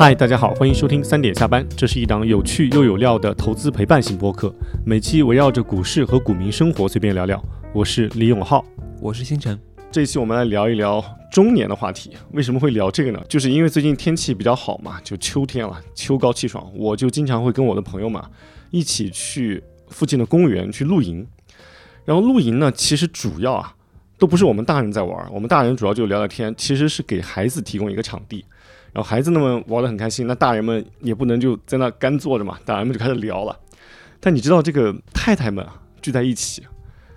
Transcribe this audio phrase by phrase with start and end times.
[0.00, 4.50] 嗨，大家好，欢迎收听三点下班，这是一档有趣又有料的投资陪伴型播客，
[4.82, 7.38] 每期围绕着股市和股民生活随便聊聊。
[7.74, 8.64] 我是李永浩，
[8.98, 9.60] 我是星辰。
[9.92, 12.12] 这一期我们来聊一聊中年的话题。
[12.32, 13.22] 为什么会聊这个呢？
[13.28, 18.22] 就是因为最近天气比较好嘛，就秋天了，秋高气爽，我就经常会跟我的朋友们
[18.70, 21.26] 一起去附近的公园去露营。
[22.06, 23.76] 然后露营呢，其实主要啊，
[24.16, 28.46] 都不是我们大人在玩，我们大人主要就聊聊天，其实是给孩子提供一个场地。
[28.92, 33.56] 然后孩子们玩得很开心，那大人们也不能就在那干坐着嘛，大人们就开始聊了。
[34.18, 36.62] 但你知道这个太太们啊聚在一起，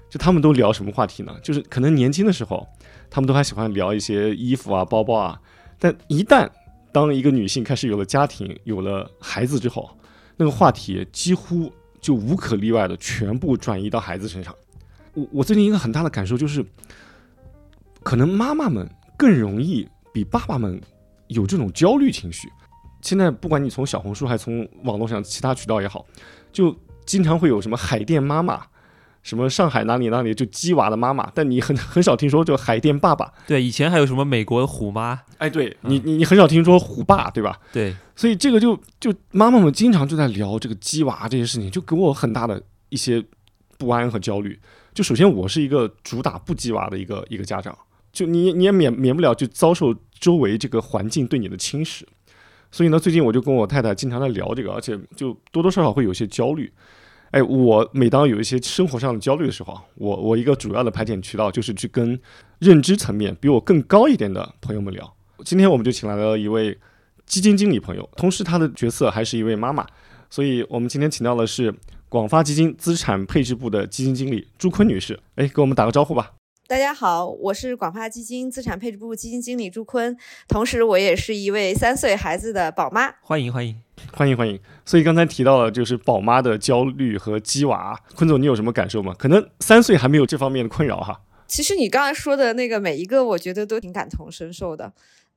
[0.08, 1.36] 就他们都聊什么话题呢？
[1.42, 2.68] 就是可能年轻的时候，
[3.10, 5.42] 他们都还喜欢聊一些衣服啊、包包啊，
[5.80, 6.48] 但一旦
[6.92, 9.90] 当一个女性开始有了家庭、有了孩子之后，
[10.38, 14.54] 那个话题几乎就无可例外的全部转移到孩子身上。
[15.16, 16.64] 我我最近一个很大的感受就是，
[18.04, 18.88] 可能妈妈们
[19.18, 20.80] 更容易比爸爸们。
[21.34, 22.50] 有这种焦虑情绪，
[23.02, 26.06] 现在不管你从小红书还是从网络上其他渠道也好，
[26.52, 26.76] 就
[27.06, 28.62] 经常会有什么海淀妈妈，
[29.22, 33.34] 什么上海哪里哪里就鸡娃的妈妈，但你很很少听说就海淀爸爸。
[33.46, 35.20] 对，以前还有什么美国的虎妈？
[35.38, 37.60] 哎，对你你你很少听说虎爸，对吧？
[37.74, 43.24] 对，所以这个就就妈妈们经常就在聊这个鸡娃这些事情，就给我很大的一些
[43.78, 44.58] 不安和焦虑。
[44.94, 47.78] 就首先我是一个主打不鸡娃的一个一个家长，
[48.12, 49.94] 就你你也免免不了就遭受。
[50.24, 52.04] 周围这个环境对你的侵蚀，
[52.72, 56.72] 所以呢，最近我就跟我太太经常在聊这个，而且就多多少少会有些焦虑。
[57.32, 62.18] 哎，我每当有一些生活上的焦虑的时候，我我一个主要的排遣渠道就是去跟
[62.60, 65.14] 认知层面比我更高一点的朋友们聊。
[65.44, 66.78] 今天我们就请来了一位
[67.26, 69.86] 基金经理朋友，同时他的角色还是一位妈妈，
[70.30, 71.76] 所以我们今天请到的是
[72.08, 75.20] 广发基金资产配置部的基金经理朱坤女士。
[75.36, 76.32] 哎，给我们打个招呼吧。
[76.74, 80.18] 大家好，我是广发基金资产配置部基金经理朱坤，
[80.48, 83.14] 同时我也是一位三岁孩子的宝妈。
[83.22, 83.80] 欢迎欢迎
[84.12, 84.60] 欢迎欢迎！
[84.84, 89.14] 所以刚才提到了就是宝妈的焦虑和鸡娃，坤总你有什么感受吗？
[89.20, 91.22] 可能三岁还没有这方面的困扰哈。
[91.46, 94.92] 其实你刚才说的那个每一个，我觉得都挺感同身受的。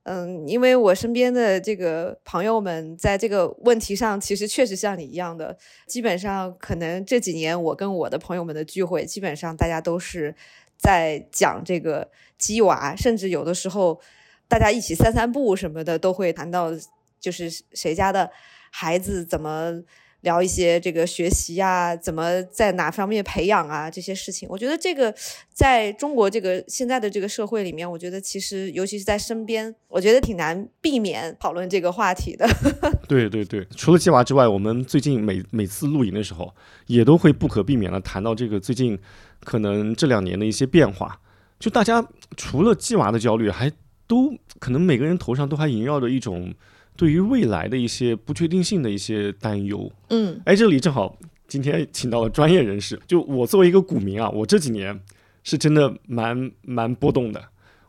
[0.05, 5.55] 嗯，因为我身边的这个朋友们在这个问题上，其实确实像你一样的，
[5.85, 10.33] 基本上可能这几年我跟我的朋友们的聚会，基本上大家都是。
[10.77, 13.99] 在讲这个鸡娃，甚至有的时候，
[14.47, 16.71] 大家一起散散步什么的，都会谈到，
[17.19, 18.31] 就是谁家的
[18.71, 19.73] 孩子怎么
[20.21, 24.47] 聊一些这个学习呀，怎么在哪方面培养啊这些事情。
[24.49, 25.13] 我觉得这个
[25.53, 32.47] 在中国这个现在的这个社会里面，我觉得其实尤其是在身边，我觉得挺难避免讨论这个话题的。
[33.07, 36.53] 对对对，除了鸡娃之外，我们最近每每次露营的时候，
[36.87, 38.97] 也都会不可避免的谈到这个最近。
[39.45, 41.21] 可能这两年的一些变化，
[41.59, 42.05] 就大家
[42.35, 43.71] 除了鸡娃的焦虑，还
[44.07, 46.53] 都可能每个人头上都还萦绕着一种
[46.97, 49.89] 对于未来的一些不确定性的一些担忧。
[50.09, 54.99] 嗯，哎，这里正好今天请到了专业人士，就我作为一个股民啊，我这几年
[55.43, 57.41] 是真的蛮蛮波动的，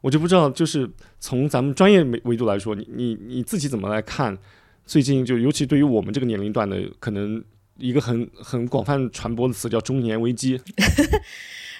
[0.02, 0.88] 我就不知道，就是
[1.18, 4.38] 从咱们专业维维度来说，你你你自己怎么来看
[4.86, 7.42] 最近就尤其对于我们这个年龄段的可能。
[7.78, 10.60] 一个很很广泛传播的词叫中年危机。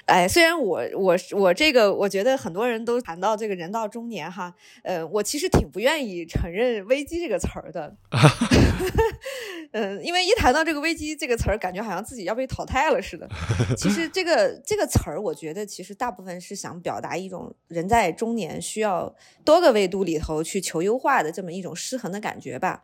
[0.06, 7.94] 哎，虽然我我我这个，我觉得很多人都谈到这个人到中年哈，呃，我其实挺不愿意承认危机这个词儿的。
[9.72, 13.28] 嗯，因为一谈到这个危机这个词儿，感觉好像自己要被淘汰了似的。
[13.76, 22.82] 其实这个这个词儿，我觉得其实大部分是想表达一种人在中年需要多个维度里头去求优化的这么一种失衡的感觉吧。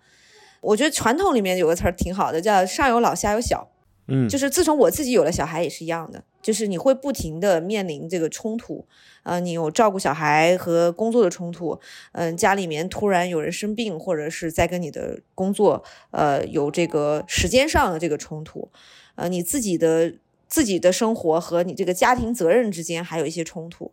[0.65, 3.69] 我觉得传统里面有个词儿挺好的，叫上有老下有小，
[4.09, 8.87] 嗯，就是自从我自己有了小孩也是一样的，就是你会不停的面临这个冲突，
[9.25, 11.79] 呃，你有照顾小孩和工作的冲突，
[12.13, 18.71] 嗯，家里面突然有人生病，或者是在跟你的工作，呃，有这个时间上的这个冲突，
[19.17, 20.15] 呃，你自己的
[20.49, 23.93] 自己的生活和你这个家庭责任之间还有一些冲突，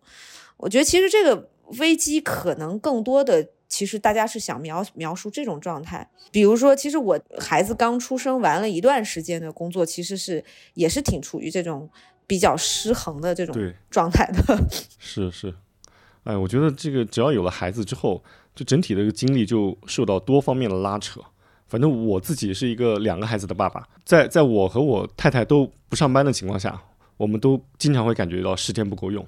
[0.57, 3.49] 我觉得其实这个危机可能更多的。
[3.71, 11.89] 其实大家是想描描述这种状态，比如说，其实我孩子刚出生完了一段时间的工作，其实是也是挺处于这种
[12.27, 13.55] 比较失衡的这种
[13.89, 14.67] 状态的。
[14.99, 15.55] 是是，
[16.25, 18.21] 哎，我觉得这个只要有了孩子之后，
[18.53, 21.21] 就整体的一个精力就受到多方面的拉扯。
[21.69, 26.77] 反正我自己是一个两个孩子的爸爸，在在我和我太太都不上班的情况下，
[27.15, 29.25] 我们都经常会感觉到时间不够用。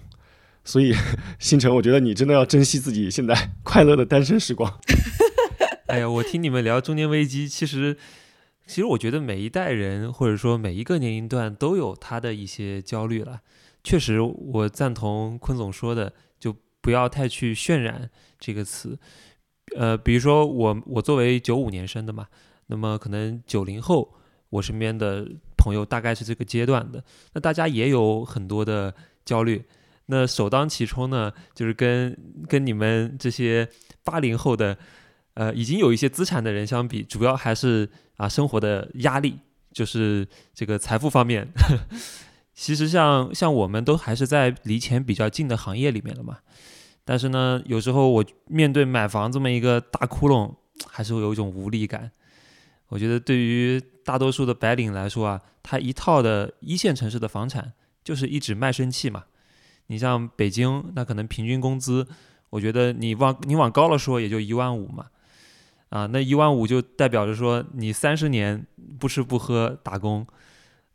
[0.65, 0.93] 所以，
[1.39, 4.79] 星辰，我觉得你真的要珍惜自己现在 快乐的单身时光。
[5.87, 7.97] 哎呀，我听你们聊中年危机，其实，
[8.65, 13.41] 其实我觉得每一代人或者说每一个年龄段都有他的一些焦虑了。
[13.83, 18.09] 确实，我赞同坤总说的，就不要太去渲染
[18.39, 18.97] 这个词。
[19.75, 22.27] 呃，比如说我我作为九五年生的嘛，
[22.67, 24.15] 那么可能九零后，
[24.49, 25.27] 我身边的
[25.57, 28.95] 朋友大概是这个阶段的，那大家也有很多的
[29.25, 29.63] 焦虑。
[30.13, 32.15] 那首当其冲呢，就是跟
[32.47, 33.67] 跟你们这些
[34.03, 34.77] 八零后的，
[35.33, 39.39] 呃，已经有一些资产的人相比，主要还是啊生活的压力，
[39.71, 41.47] 就是这个财富方面。
[42.53, 46.37] 其实像像我们都还是在离钱比较近的行业里面的嘛，
[47.03, 50.53] 但是呢，有时候我面对买房这么一个大窟窿，
[50.87, 52.11] 还是会有一种无力感。
[52.89, 57.73] 我觉得对于大多数的白领来说啊，他一套的一线城市的房产
[58.03, 59.23] 就是一纸卖身契嘛。
[59.87, 62.07] 你像北京，那可能平均工资，
[62.49, 65.05] 我觉得你往你往高了说，也就一万五嘛。
[65.89, 68.65] 啊，那一万五就代表着说你三十年
[68.99, 70.25] 不吃不喝打工。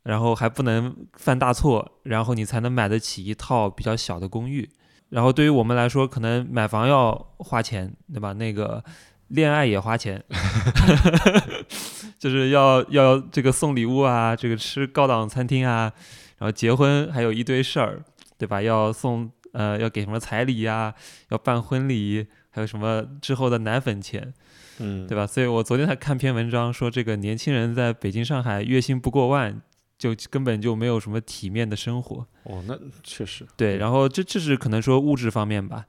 [0.03, 4.67] 然后还不能犯大错，然后你才能买得起一套比较小的公寓。
[5.09, 8.31] 然后对于我们来说，可能买房要花钱，对吧？
[8.33, 8.81] 那个
[9.27, 10.23] 恋爱也花钱，
[12.17, 15.91] 就是要要这个送礼物啊，这个吃高档餐厅啊，
[16.37, 18.01] 然后结婚还有一堆事儿，
[18.39, 18.59] 对吧？
[18.59, 20.95] 要送呃要给什么彩礼呀，
[21.29, 24.33] 要办婚礼，还有什么之后的奶粉钱，
[24.79, 25.27] 嗯，对吧？
[25.27, 29.61] 所以我昨天还看篇文章说，这个年轻人在北京、上海月薪不过万。
[29.99, 33.75] 就根本就没有什么体面的生活哦，那确实对。
[33.75, 35.85] 然后这这是可能说物质方面吧，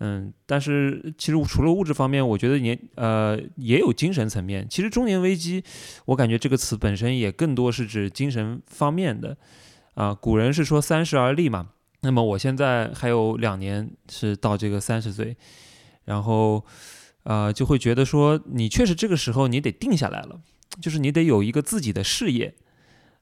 [0.00, 4.68] 嗯，但是其实除了物质方面，我觉得年呃也有精神层面。
[4.68, 5.64] 其实中年危机，
[6.04, 9.34] 我感觉这个词本身也更多是指精神方面的
[9.94, 10.12] 啊。
[10.12, 11.70] 古人是说三十而立嘛，
[12.04, 15.36] 那么我现在还有两年是到这个三十岁，
[16.04, 16.64] 然后
[17.24, 20.40] 呃就会觉得说你确实这个时候你得定下来了，
[20.80, 22.54] 就是你得有一个自己的事业。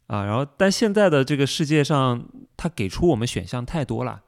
[0.09, 4.23] 啊，然后但现在的这个世界上，它给出我们选项太多了，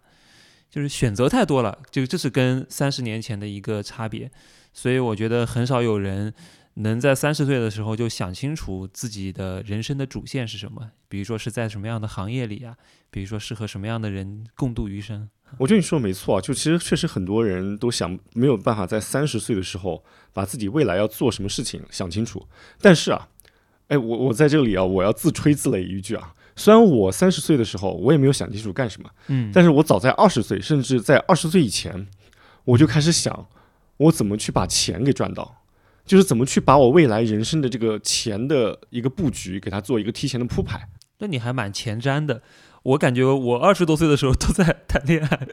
[0.71, 4.31] 就是选择太多了，就这是跟三十年前的一个差别，
[4.73, 6.33] 所以我觉得很少有人
[6.75, 12.77] 能在三十岁的时候就想清楚自己的人生的主线是什么，比如说是在什么样的行业里啊，
[13.11, 15.29] 比如说适合什么样的人共度余生。
[15.59, 22.47] 我觉得你说的没错啊，就其实确实很多人都想没有办法在三十岁的时候把自己未来要做什么事情想清楚，
[22.81, 23.29] 但是啊。
[23.89, 26.33] 哎，我我在这里啊，我要自吹自擂一句啊。
[26.57, 32.07] 虽然我三十岁的时候，我也没有想清楚干什么，嗯，但是我早在二十岁，甚至在二十岁以前，
[32.65, 33.47] 我就开始想，
[33.99, 35.64] 我怎么去把钱给赚到，
[36.05, 40.89] 就是怎么去把我未来人生的这个钱的一个布局，给它做一个提前的铺排。
[41.19, 42.43] 那你还蛮前瞻的，
[42.83, 45.49] 我感觉我二十多岁的时候都在谈恋爱，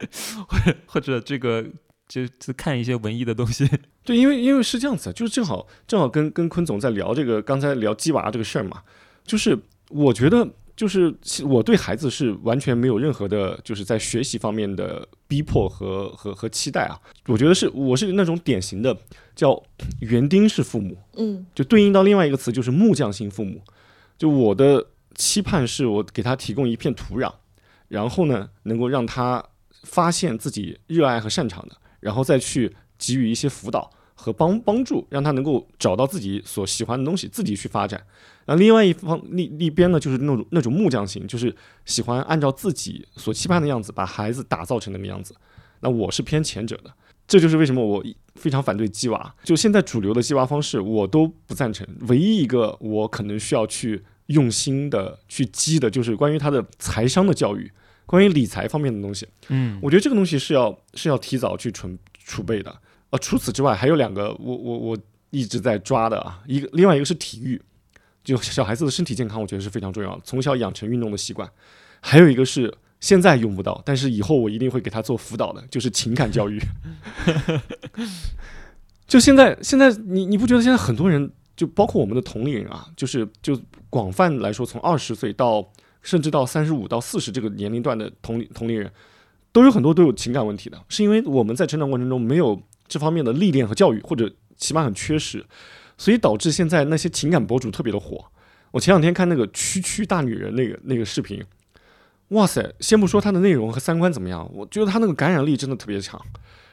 [0.48, 1.66] 或者或者这个。
[2.12, 3.66] 就就看一些文艺的东西，
[4.04, 8.82] 对，因为因为是这样子，就是正好正好跟跟坤总在聊这个，刚才聊鸡娃这个事儿嘛，
[9.24, 9.58] 就是
[9.88, 10.46] 我觉得
[10.76, 11.16] 就是
[11.46, 18.94] 我对孩子是完全没有任何的，就是在学习方面的逼迫和和和期待啊，我觉得是我是那种典型的
[19.42, 19.64] 叫
[20.02, 23.60] 园丁式父母，嗯，就对应到另外一个词就是木匠型父母，
[24.16, 24.86] 就我的
[25.16, 27.34] 期盼是我给他提供一片土壤，
[27.88, 29.44] 然后呢，能够让他
[29.82, 31.76] 发现自己热爱和擅长的。
[32.02, 38.04] 然后再去给予一些辅导和帮帮助，让他能够找到自己所喜欢的东西，自己去发展。
[38.46, 45.36] 那另外一方另一边呢，就是那种那种木匠型，就是喜欢按照自己所期盼的样子把孩子打造成那个样子。
[45.82, 46.92] 那我是偏前者的，
[47.32, 48.04] 这就是为什么我
[48.36, 49.34] 非常反对鸡娃。
[49.42, 51.88] 就现在主流的鸡娃方式，我都不赞成。
[52.10, 57.72] 唯一一个我可能需要去用心的去激的，就是关于他的财商的教育。
[58.06, 62.76] 关于理财方面的东西，嗯，我觉得这个东西是要是要提早去存储备的。
[63.12, 64.98] 呃，除此之外，还有两个我我我
[65.30, 67.62] 一直在抓的啊，一个另外一个是体育，
[68.22, 71.50] 就小孩子的身体健康，我觉得是非常重要的，从小养成运动的习惯。
[72.02, 76.58] 还有一个是现在用不到，但是以后我一定会给他做辅导的，就是情感教育。
[79.06, 85.70] 就现在现在你你不觉得现在很多人，就包括我们的同龄人啊，就是就广泛来说，从二十岁到。
[86.04, 88.92] 甚至到三十五到四十这个年龄段的同同龄人，
[89.52, 94.28] 都有很多都有情感问题的，是因为我们在成长过程中没有这方面的历练和教育，或者
[94.58, 95.46] 起码很缺失，
[96.00, 98.26] 所以导致现在那些情感博主特别的火。
[98.72, 101.40] 我前两天看那个区区大女人那个那个视频，
[102.32, 102.76] 哇塞！
[102.82, 106.20] 先不说它的内容和三观怎么样，我觉得它那个感染力真的特别强。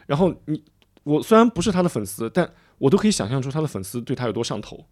[0.07, 0.65] 然后你
[1.05, 4.85] 我虽然不是他的粉丝，但我都可以想象出他的粉丝对他有多上头。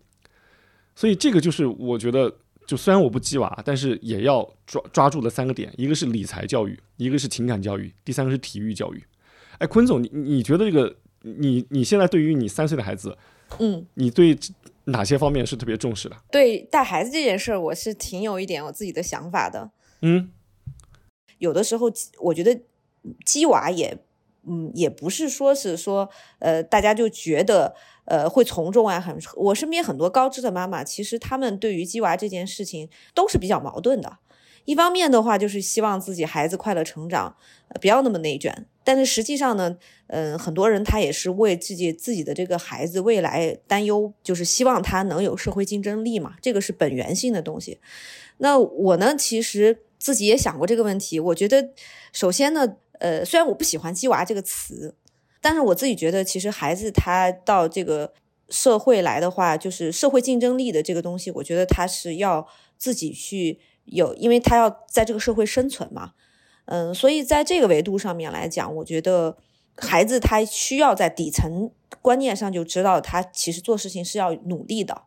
[0.95, 2.33] 所以这个就是我觉得。
[2.67, 9.01] 就虽然我不鸡娃，但是也要抓抓住的三个点，一个是理财教育，一个是情感教育，第三个是体育教育。
[9.59, 13.17] 哎，坤总，你你觉得这个你你现在对于你三岁的孩子，
[13.61, 14.37] 嗯，你对
[14.87, 16.17] 哪些方面是特别重视的？
[16.33, 19.71] 对带孩子这件事儿，我是挺有一点我自己的想法的。
[20.03, 20.29] 嗯，
[21.39, 21.91] 有的时候
[22.21, 22.61] 我觉得
[23.25, 23.99] 鸡娃也
[24.49, 27.75] 嗯，也不是说是说，呃，大家就觉得，
[28.05, 29.01] 呃，会从众啊。
[29.01, 34.19] 很，我身边很多高知的妈妈，其实他们对于鸡娃这件事情都是比较矛盾的。
[34.65, 37.37] 一方面的话，就是希望自己孩子快乐成长，
[37.81, 38.67] 不要那么内卷。
[38.85, 47.81] 但是实际上呢，嗯，很多人他也是为自己自己的这个孩子未来担忧，就是希望他能有社会竞争力嘛，这个是本源性的东西。
[48.39, 51.19] 那我呢，其实自己也想过这个问题。
[51.19, 51.71] 我觉得，
[52.13, 54.95] 首先呢，呃，虽然我不喜欢“鸡娃”这个词，
[55.41, 58.13] 但是我自己觉得，其实孩子他到这个
[58.49, 62.47] 社会来的话，就是社会竞争力的这个东西，我觉得他是要
[62.79, 66.13] 自己去有，因为他要在这个社会生存嘛。
[66.67, 69.37] 嗯，所以在这个维度上面来讲，我觉得
[69.77, 71.71] 孩子他需要在底层
[72.03, 75.03] 观念上就知道，他其实做事情是要努力的，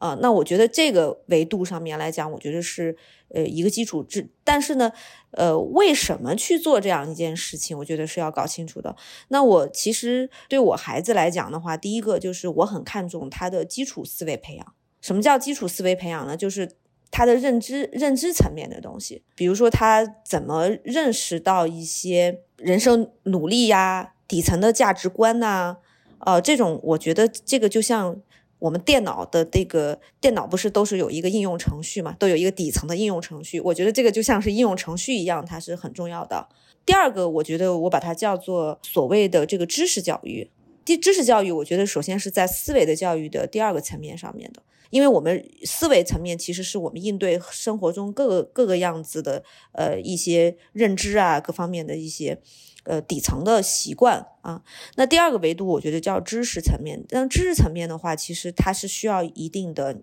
[0.00, 2.96] 啊，那我觉得这个维度上面来讲，我觉得是
[3.28, 4.02] 呃一个基础。
[4.02, 4.90] 之但是呢，
[5.32, 8.96] 呃，为什么去做这样一件事情，我觉得是要搞清楚的。
[9.28, 14.74] 那我其实对我孩子来讲的话，第一个就是我很看重他的基础思维培养。
[15.00, 16.36] 什么叫基础思维培养呢？
[16.36, 16.72] 就是。
[17.12, 25.78] 他的认知认知层面的东西，比如说他怎么认识到一些人生努力呀、底层的价值观呐，
[26.20, 28.16] 呃，这种我觉得这个就像
[28.60, 36.48] 我们电脑的这个电脑不是都是有一个应用程序嘛，都有一个底层的应用程序，我觉得这个就像是应用程序一样，它是很重要的。
[36.86, 40.48] 第二个，我觉得我把它叫做所谓的这个知识教育。
[40.84, 44.62] 第知识教育，我觉得首先是在思维的教育的第二个层面上面的。
[44.90, 52.40] 因为我们思维层面其实是我们应对生活中各个各个样子的呃一些认知啊各方面的一些
[52.84, 54.62] 呃底层的习惯啊。
[54.96, 57.04] 那第二个维度我觉得叫知识层面。
[57.08, 60.00] 但知识层面的话，其实它是需要一定的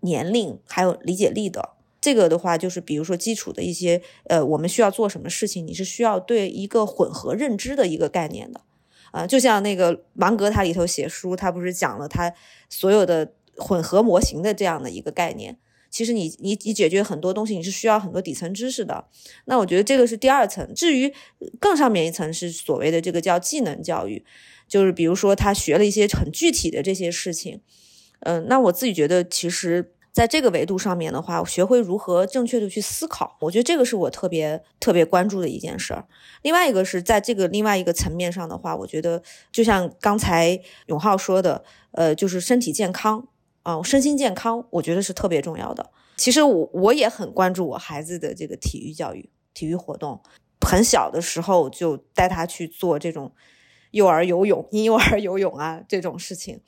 [0.00, 1.70] 年龄还有理解力的。
[2.00, 8.60] 这个的话就是比如说基础的一些呃我们需要做什么事情，你是需要对一个混合认知的一个概念的
[9.10, 9.26] 啊。
[9.26, 12.32] 就像那个芒格他里头写书，他不是讲了他
[12.68, 13.32] 所有的。
[13.56, 15.58] 混合模型的这样的一个概念，
[15.90, 19.06] 其实你你你解决很多东西，你是需要很多底层知识的。
[19.46, 20.72] 那我觉得这个是第二层。
[20.74, 21.12] 至于
[21.58, 24.24] 更上面一层是所谓的这个叫技能教育，
[24.68, 27.60] 就是比如说他学了一些很具体的这些事情。
[28.20, 36.06] 嗯，那我自己觉得，其实在这个维度上面的话，学会如何正确的去思考，我觉得这个是我特别特别关注的一件事儿。
[36.42, 43.26] 另外一个是在这个另外一个层面上的话，我觉得就像刚才永浩说的，呃，就是身体健康。
[43.84, 45.90] 身心健康，我觉得是特别重要的。
[46.16, 50.20] 其实我我也很关注我孩子的这个体育教育、体育活动。
[50.60, 53.32] 很小的时候就带他去做这种
[53.92, 56.60] 幼儿游泳、婴幼儿游泳啊这种事情。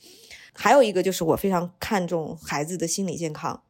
[0.54, 3.62] 还有一个就是我非常看重孩子的心理健康。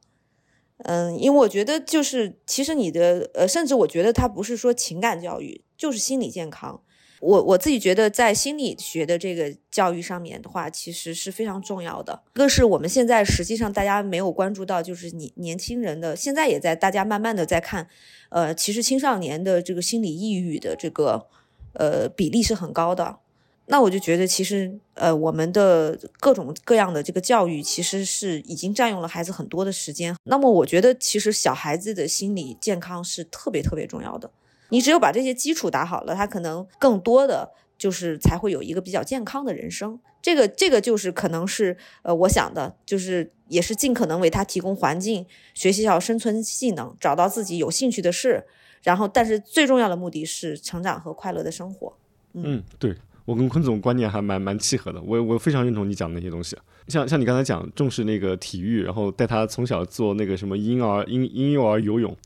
[0.84, 6.82] 嗯，因为我觉得就是其实你的呃，甚至我觉得他不是说情感教育，就是心理健康。
[7.22, 12.20] 我我自己觉得，在心理学的这个教育上面的话，其实是非常重要的。
[12.34, 17.86] 一个是我们现在实际上大家没有关注到，就是你年轻人的现在也在大家慢慢的在看，
[18.30, 21.28] 呃，其实青少年的这个心理抑郁的这个
[21.74, 23.18] 呃比例是很高的。
[23.66, 30.16] 那我就觉得，其实呃我们的各种各样的这个教育，其实是已经占用了孩子很多的时间。
[30.24, 34.28] 那么我觉得，其实小孩子的心理健康是特别特别重要的。
[34.72, 40.00] 你只有把这些基础打好了，他可能更多的就是才会有一个比较健康的人生。
[40.22, 48.42] 这个这个就是可能是呃，我想的，就是也是尽可能为他提供环境，学习好生存技能，找到自己有兴趣的事，
[48.82, 51.92] 然后但是最重要的目的是成长和快乐的生活。
[52.32, 56.56] 嗯，对我跟坤总观念还蛮蛮契合的，我我非常认同你讲的那些东西。
[56.88, 62.16] 像像你刚才讲重视那个体育，然后带他从小做那个什么婴儿婴婴幼儿游泳。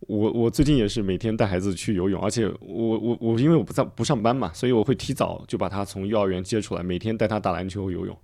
[0.00, 8.16] 我我最近也是每天带孩子去游泳，而且我我我因为我不在不上班嘛，所以我会提早就把他从幼儿园接出来，每天带他打篮球、游泳。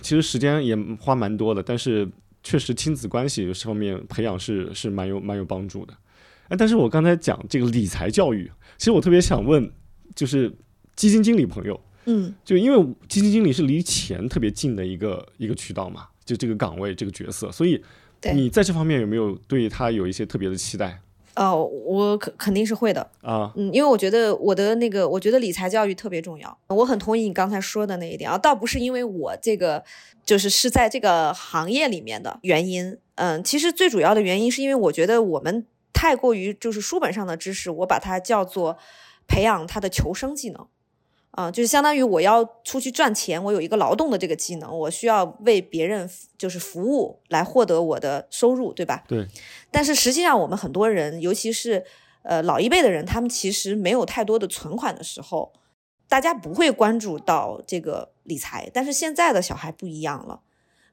[0.00, 2.08] 其实时间也花蛮多的，但是
[2.42, 5.94] 确实亲子关系这方面培养是是蛮有蛮有帮助的。
[6.48, 9.70] 哎，但是我刚才讲这个理财教育，其实我特别想问，
[10.14, 10.50] 就是
[10.96, 17.80] 基金经理朋友，嗯，就因为基金经理是离钱特别近的一个一个渠道嘛，就这个岗位这个角色，所以。
[18.34, 21.00] 你在这方面有没有对他有一些特别的期待？
[21.36, 26.58] 哦，我肯肯定是会的啊，嗯，因为我觉得我的那个，我觉得理财教育特别重要。
[26.68, 29.84] 我很同意你刚才说的那一点啊，倒不是因为我这个
[30.24, 38.78] 就是是在这个行业里面的原因，嗯，其实最主要的原因是因为我觉得我们太过于就是书本上的知识，我把它叫做
[39.28, 40.66] 培养他的求生技能。
[41.36, 49.04] 啊，就是相当于我要出去赚钱，我有一个劳动的这个技能，我需要为别人就是服务来获得我的收入，对吧？
[49.06, 49.28] 对。
[49.70, 51.84] 但是实际上，我们很多人，尤其是
[52.22, 55.52] 呃老一辈的人，他们其实没有太多的存款的时候，
[56.08, 60.40] 大家不会关注到这个理财，但是现在的小孩不一样了。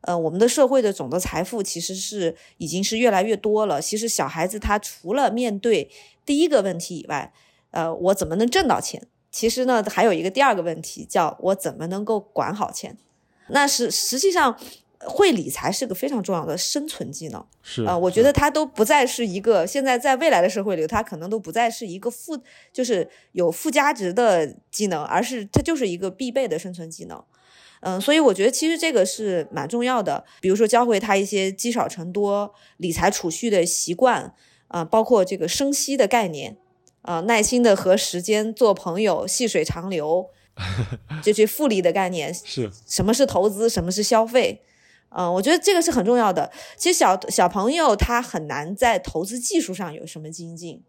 [0.02, 3.82] 呃，我们的社会的总的财富其实是已经是越来越多了。
[3.82, 5.90] 其实小孩子他除了面对
[6.26, 7.32] 第一个问题以外，
[7.72, 9.08] 呃，我怎么能挣到钱？
[9.34, 12.96] 其实呢，还有一个第二个问题，叫我怎么能够管好钱？
[13.50, 14.58] 那是实际上
[15.00, 17.44] 会理财是个非常重要的生存技能。
[17.64, 22.40] 是啊、我觉得它都不再是一个现在在未来的社会里，它可能都不再是一个附
[22.72, 27.22] 就是有附加值的技能，而是它就是一个必备的生存技能。
[27.82, 30.24] 嗯，所以我觉得其实这个是蛮重要的。
[30.40, 34.34] 比如说教会他一些积少成多、理财储蓄的习惯，
[34.68, 36.56] 啊、包括这个生息的概念，
[37.04, 40.30] 啊、耐心的和时间做朋友，细水长流，
[41.22, 44.62] 这些复利的概念，是什么是投资，什么是消费，
[45.10, 46.52] 嗯、我觉得这个是很重要的。
[46.78, 50.82] 其实小小朋友他很难在投资技术上有什么精进，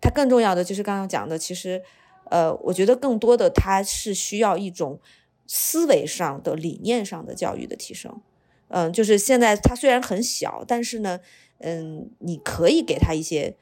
[0.00, 1.82] 他更重要的就是刚刚讲的，其实，
[2.30, 5.00] 呃，我觉得更多的他是需要一种
[5.46, 8.20] 思维上的、理念上的教育的提升。
[8.68, 11.20] 嗯，就是现在他虽然很小，但是呢，
[11.58, 13.54] 嗯，你可以给他一些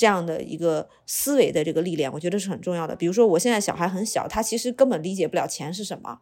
[0.00, 2.96] 这样的一个思维的这个历练，我觉得是很重要的。
[2.96, 6.20] 比如说，我现在小孩很小，他其实根本理解不了钱是什么，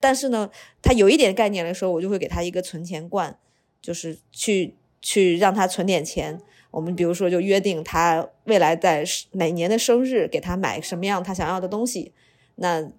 [0.00, 0.50] 但是呢，
[0.82, 3.38] 他有一点概念的时候，我就会给他一个存钱罐，
[3.80, 6.40] 就是去去让他存点钱。
[6.72, 9.04] 我们比如说就约定他未来在
[9.34, 12.12] 哪年的生日给他买什么样他想要的东西，
[12.56, 12.90] 那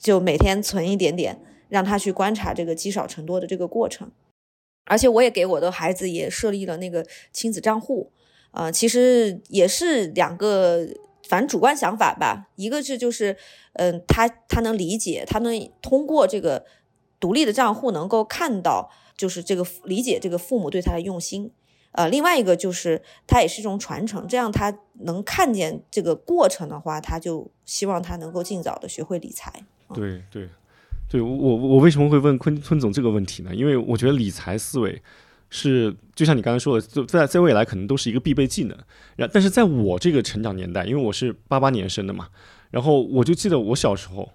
[0.00, 1.38] 就每天存一点点，
[1.68, 4.10] 让他去观察这个积少成多的这个过程。
[4.86, 8.12] 而且我也给我的孩子也设立了那个亲子账户，
[8.56, 10.86] 啊、其实也是两个
[11.28, 12.48] 反正主观想法吧。
[12.56, 13.36] 一个是就是，
[13.74, 16.64] 嗯、他他能理解，他能通过这个
[17.20, 21.50] 独立的账户能够看到，就是这个理解这个父母对他的用心。
[21.92, 29.52] 呃，另外一个就是他也是一种传承，这样他能看见这个过程的话，他就希望他能够尽早的学会理财。
[29.94, 30.48] 对对
[31.10, 33.54] 对，我我我为什么会问坤坤总这个问题呢？
[33.54, 35.02] 因为我觉得理财思维
[35.50, 38.76] 是就像你刚才说的，在在未来可能都是一个必备技能。
[39.16, 42.28] 然但是在我这个成长年代，因为我是八八年生的嘛，
[42.70, 44.30] 然后我就记得我小时候，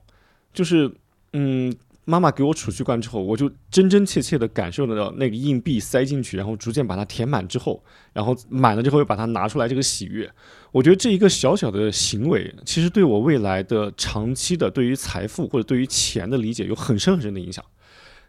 [0.54, 0.92] 就是
[1.34, 10.30] 嗯，妈妈给我储蓄罐之后，我就真真切切的感受得到那个硬币塞进去，然后逐渐把它填满之后，然后满了之后又把它拿出来这个喜悦。
[10.72, 17.64] 我觉得这一个小小的行为，其实对我未来的长期的对于财富或者对于钱的理解有很深很深的影响。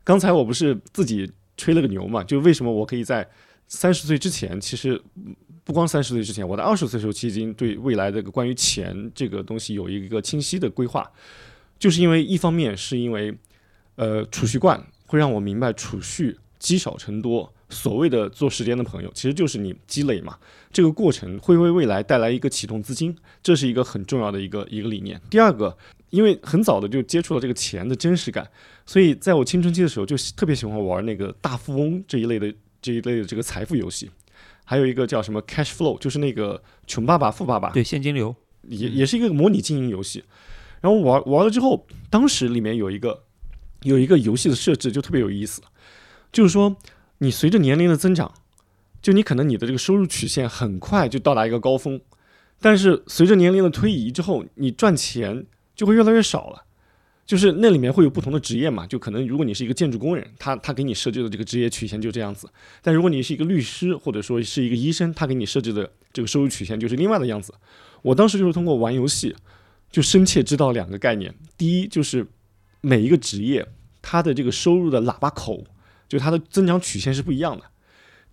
[0.05, 3.29] 刚才我不是自己吹了个牛嘛，就为什么我可以在
[3.69, 5.01] 三十岁之前，其实
[5.65, 11.11] 不光三十岁之前，我在二十岁的时候，其实已经对未来这个关于钱这个东西有一个清晰的规划，
[11.79, 13.37] 就是因为一方面是因为
[13.97, 17.53] 呃储蓄罐会让我明白储蓄积少成多。
[17.73, 20.39] 所谓的做时间的朋友，其实就是你积累嘛，
[20.73, 25.21] 这个过程会为未来带来一个启动资金，这是一个很重要的一个一个理念。
[25.31, 25.77] 第二个，
[26.11, 28.49] 因为很早的就接触了这个钱的真实感，
[28.85, 34.11] 所以在我青春期的时候就特别喜欢玩那个大富翁这一类的这一类的这个财富游戏，
[34.65, 40.23] 还有一个叫什么 Cash Flow，就是那个穷爸爸富爸爸，对现金流，也也是一个模拟经营游戏。
[40.81, 43.23] 然后玩玩了之后，当时里面有一个
[43.83, 45.63] 有一个游戏的设置就特别有意思，
[46.33, 46.77] 就是说
[47.23, 48.35] 你随着年龄的增长，
[49.01, 52.01] 就你可能你的这个收入曲线很快就到达一个高峰，
[52.61, 56.65] 但是随着年龄的推移之后，你赚钱就会越来越少了。
[57.25, 62.49] 就是那里面会有不同的职业嘛，就可能如果你是一个建筑工人，他他给你设置的这个职业曲线就这样子；
[62.83, 67.55] 但如果你是一个律师或者说是一个医生，他给你设置的这个收入曲线就是另外的样子。
[68.03, 69.37] 我当时就是通过玩游戏，
[69.93, 72.27] 就深切知道两个概念：第一，就是
[72.81, 73.65] 每一个职业
[74.03, 75.63] 它的这个收入的喇叭口，
[76.13, 77.65] 就它的增长曲线是不一样的。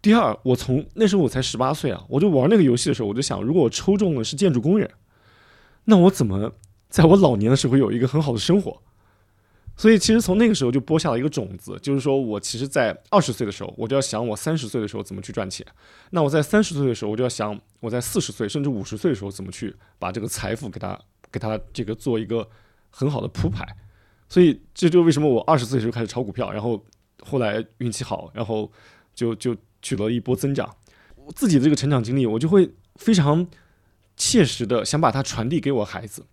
[0.01, 4.91] 第二，我从那时候我才十八岁啊，我就玩那个游戏的时候，我就想，如果我抽中的是建筑工人，
[5.85, 6.51] 那我怎么
[6.89, 8.81] 在我老年的时候有一个很好的生活？
[9.77, 15.65] 所以其实从那个时候就播下了一个种子，就是说我其实，在二十岁的时候，我就要想我三十岁的时候怎么去赚钱；
[16.09, 20.99] 那我在三十岁的时候，我就要想我在四十岁甚至五十岁的时候怎么去把这个财富给它
[21.31, 22.45] 给它这个做一个
[22.89, 23.65] 很好的铺排。
[24.27, 26.85] 所以这就为什么我二十岁的时候开始炒股票，然后
[27.21, 28.71] 后来运气好，然后
[29.13, 30.75] 就就取得一波增长。
[31.15, 33.47] 我自己的这个成长经历，我就会非常
[34.17, 36.25] 切实的想把它传递给我孩子，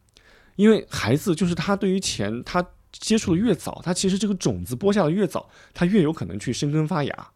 [0.56, 2.66] 因为孩子就是他对于钱他。
[2.98, 7.30] 接触的越早，他其实这个种子播下的越早，他越有可能去生根发芽。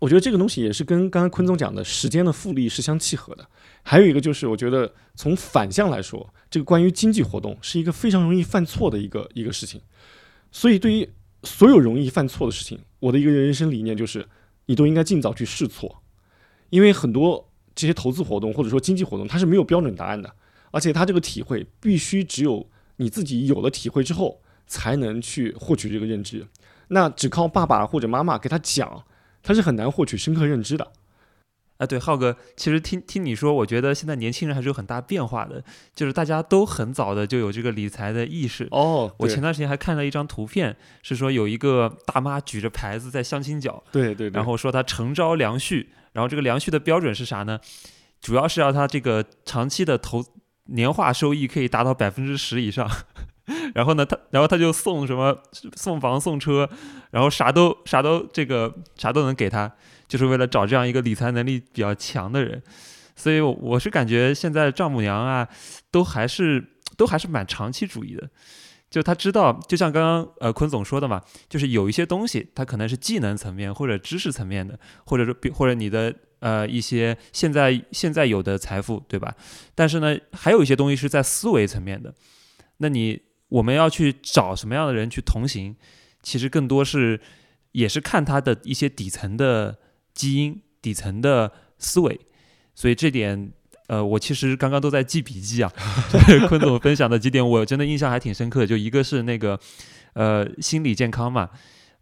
[0.00, 3.48] 我觉得这个东西也是跟刚刚坤总讲的时间的复利是相契合的。
[3.82, 9.80] 还有一个就是，我觉得从反向来说，这个关于经济活动是一个非常容易犯错的一个一个事情。
[10.52, 11.08] 所以对于
[11.42, 14.26] 所有容易犯错的事情，我的一个人生理念就是，
[14.66, 16.02] 你都应该尽早去试错，
[16.70, 20.32] 因为很多这些投资活动或者说经济活动，它是没有标准答案的，
[20.70, 22.68] 而且它这个体会必须只有。
[23.00, 26.44] 你自己有了体会之后，才能去获取这个认知。
[26.88, 29.04] 那只靠爸爸或者妈妈给他讲，
[29.40, 30.90] 他是很难获取深刻认知的。
[31.78, 35.62] 啊，对，浩哥，其实听听你说，我觉得现在年轻人还是有很大变化的，
[35.94, 38.66] 就是大家都很早的就有这个理财的意识。
[38.72, 47.60] 哦，我前段时间还看到一张图片，是说有一个大妈举着牌子在相亲角，对对，然后说她诚招良婿，然后这个良婿的标准是啥呢？
[48.20, 50.24] 主要是要他这个长期的投
[50.64, 52.90] 年化收益可以达到百分之十以上，
[53.72, 55.38] 然后呢，他然后他就送什么
[55.76, 56.68] 送房送车，
[57.12, 59.72] 然后啥都啥都这个啥都能给他。
[60.08, 62.60] 就是为了找这样一个理财能力比较强的人，
[63.14, 65.46] 所以我是感觉现在丈母娘啊，
[65.90, 66.64] 都还是
[66.96, 68.28] 都还是蛮长期主义的。
[68.90, 79.34] 就他知道，就像刚刚呃坤总说的嘛，就是有一些东西，它可能是技能层面或者知识层面的，或者说或者你的呃一些现在现在有的财富，对吧？
[79.74, 82.14] 但是呢，还有一些东西是在思维层面的。
[82.78, 85.76] 那你我们要去找什么样的人去同行，
[86.22, 87.20] 其实更多是
[87.72, 89.76] 也是看他的一些底层的。
[90.18, 92.18] 基因底层的思维，
[92.74, 93.52] 所以这点，
[93.86, 95.72] 呃，我其实刚刚都在记笔记啊。
[96.50, 98.66] 坤总分享的几点，我真的印象还挺深刻的。
[98.66, 99.56] 就一个是那个，
[100.14, 101.48] 呃，心理健康嘛，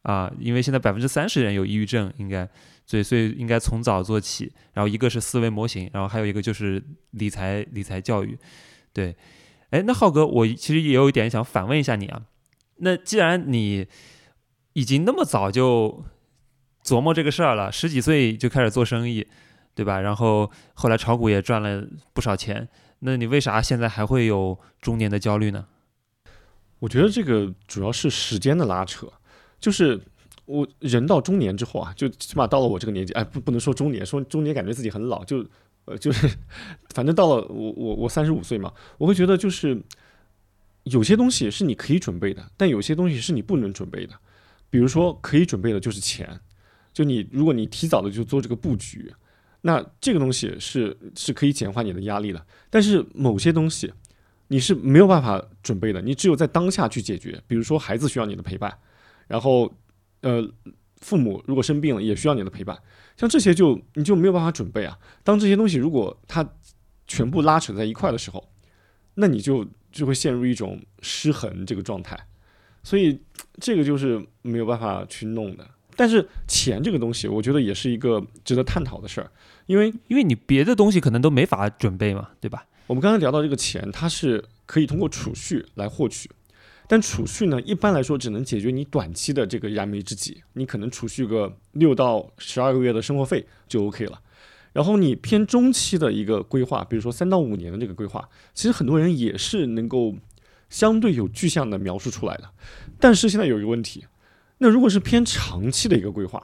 [0.00, 2.48] 啊，因为现在百分之三十人有抑郁症，应该，
[2.87, 4.50] 所以所以应该从早做起。
[4.72, 8.38] 然后一个是思维模型，然后还有一个就是理财理财教育。
[8.94, 9.14] 对，
[9.68, 12.22] 哎，那浩哥，我其实也有一点想反问一下你啊。
[12.79, 13.87] 那既然你
[14.72, 16.02] 已经那么早就
[16.87, 19.27] 琢磨这个事儿了，十几岁就开始做生意，
[19.75, 20.01] 对吧？
[20.01, 22.68] 然后后来炒股也赚了不少钱。
[23.01, 25.66] 那你为啥现在还会有中年的焦虑呢？
[26.79, 29.12] 我觉得这个主要是时间的拉扯，
[29.59, 30.01] 就是
[30.44, 35.44] 我人到中年之后啊，就起码到了我这个年纪，哎，不不能说中年，说中年感觉自己很老，就
[35.87, 36.29] 呃就是，
[36.94, 39.83] 反正到了我我我三十五岁嘛，我会觉得就是
[40.85, 44.14] 有些东西是你可以准备的，但有些东西是你不能准备的。
[44.68, 46.40] 比如说可以准备的就是钱。
[46.96, 49.12] 就你，如果你提早的就做这个布局，
[49.61, 52.46] 那这个东西是是可以简化你的压力的。
[52.70, 53.92] 但是某些东西
[54.48, 57.38] 你是没有办法准备的，你只有在当下去解决。
[57.46, 58.78] 比如说孩子需要你的陪伴，
[59.26, 59.70] 然后
[60.22, 60.42] 呃
[61.02, 62.74] 父母如果生病了也需要你的陪伴，
[63.14, 64.98] 像这些就你就没有办法准备啊。
[65.22, 66.48] 当这些东西如果它
[67.06, 68.48] 全部拉扯在一块的时候，
[69.16, 72.18] 那你就就会陷入一种失衡这个状态，
[72.82, 73.20] 所以
[73.61, 75.68] 这个就是没有办法去弄的。
[75.96, 79.30] 但是钱这个东西，我觉得也是一个值得探讨的事儿，
[79.64, 82.66] 因为因为你别的东西可能都没法准备嘛，对吧？
[82.87, 86.30] 我们刚才聊到这个钱，它是可以通过储蓄来获取，
[86.87, 94.20] 但储蓄呢，一般来说只能解决你短期的这个燃眉之急，你可能储蓄个六到十二个月的生活费就 OK 了。
[94.74, 100.14] 然后你偏中期的一个规划，比如说三到五年的这个规划，其实很多人也是能够
[100.68, 102.50] 相对有具象的描述出来的。
[103.00, 104.04] 但是现在有一个问题。
[104.59, 106.42] 那如果是偏长期的一个规划，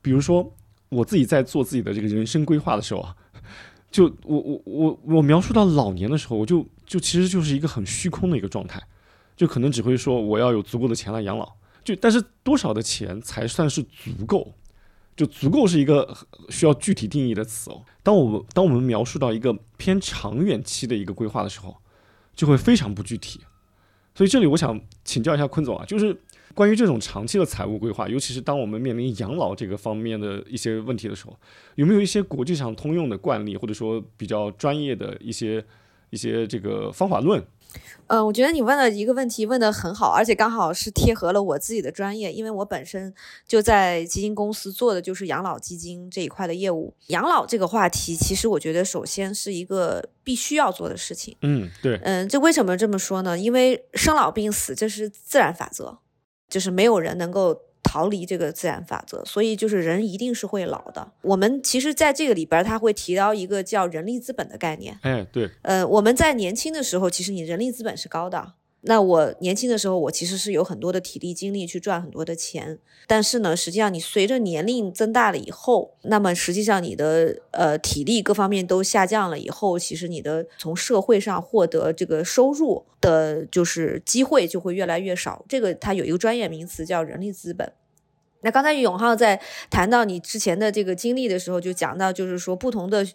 [0.00, 0.54] 比如说
[0.88, 3.14] 我自己在做自己的这个人生规划的时候啊，
[3.90, 8.82] 就我我我我描述到老年的时候，我就就其实就是一个很虚空的一个状态，
[9.36, 11.52] 就可能只会说我要有足够的钱来养老，
[11.84, 14.54] 就但是多少的钱才算是足够？
[15.14, 16.16] 就足够是一个
[16.48, 17.84] 需要具体定义的词哦。
[18.02, 21.76] 当我们当我们描述到一个偏长远期的一个规划的时候，
[22.34, 23.40] 就会非常不具体。
[24.14, 26.18] 所以这里我想请教一下坤总啊，就是。
[26.54, 31.36] 关于这种长期的财务规划，尤其是当我们面临养老这个方面的一些问题的时候，
[31.74, 35.64] 有没有一些国际上通用的惯例，或者说比较专业的一些
[36.10, 37.44] 一些这个方法论？
[38.06, 43.12] 嗯，我觉得你问了一个问题问得很好，而且刚好是贴合了我自己的专业，因为我本身
[43.48, 46.94] 就在基金公司做的就是养老基金这一块的业务。
[47.08, 51.36] 养老这个话题，其实我觉得首先是一个必须要做的事情。
[51.42, 53.36] 嗯，对，嗯，这为什么这么说呢？
[53.36, 55.98] 因为生老病死这是自然法则。
[56.48, 61.12] 就是没有人能够逃离这个自然法则，所以就是人一定是会老的。
[61.22, 64.98] 我们其实在这个里边，他会提到一个叫人力资本的概念。
[65.02, 68.54] 哎，对，呃，我们在年轻的时候，其实你人力资本是高的。
[68.86, 85.42] 那我年轻的时候，我其实是有很多的体力精力去赚很多的钱，但是呢，实际上你随着年龄增大了以后，那么实际上你的呃体力各方面都下降了以后，其实你的从社会上获得这个收入的，就是机会就会越来越少。
[85.48, 87.72] 这个它有一个专业名词叫人力资本。
[88.42, 93.06] 那刚才永浩在谈到你之前的这个经历的时候，就讲到就是说不同的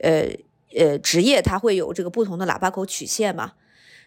[0.00, 0.30] 呃
[0.76, 3.54] 呃职业它会有这个不同的喇叭口曲线嘛。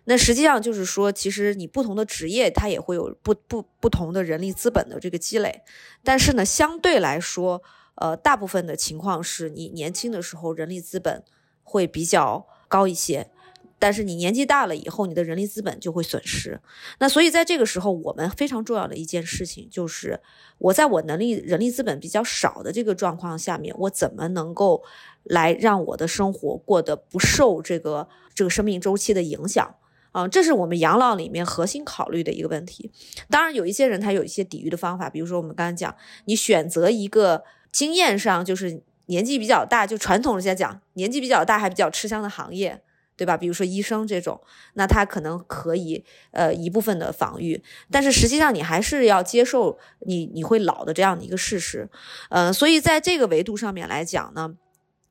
[0.09, 5.61] 那实际上就是说，其实你不同的职业，它也会有不不不同的人力资本的这个积累。
[6.03, 7.61] 但是呢，相对来说，
[7.93, 11.23] 呃，大部分的情况是你年轻的时候人力资本
[11.61, 13.29] 会比较高一些。
[13.77, 16.59] 但是你年纪大了以后，你的人力资本就会损失。
[16.97, 20.19] 那所以在这个时候，我们非常重要的一件事情就是，
[20.57, 24.83] 我在我能力、人力资本比较少的这个状况下面，我怎么能够
[25.23, 29.75] 来让我的生活过得不受这个这个生命周期的影响
[30.11, 30.27] 啊？
[30.27, 32.91] 这是我们养老里面核心考虑的一个问题。
[33.29, 35.95] 当然，有一些人他有一些抵御的方法，比如说我们刚才讲，
[36.25, 42.81] 你选择一个经验上就是年纪比较大，就传统人家讲，年纪比较大还比较吃香的行业。
[43.19, 43.35] 对吧？
[43.35, 44.39] 比如说医生这种，
[44.75, 51.89] 那他可能可以呃一部分的防御，但是实际上你还是要接受你你会老的这样的一个事实，
[52.29, 54.55] 呃，所以在这个维度上面来讲呢，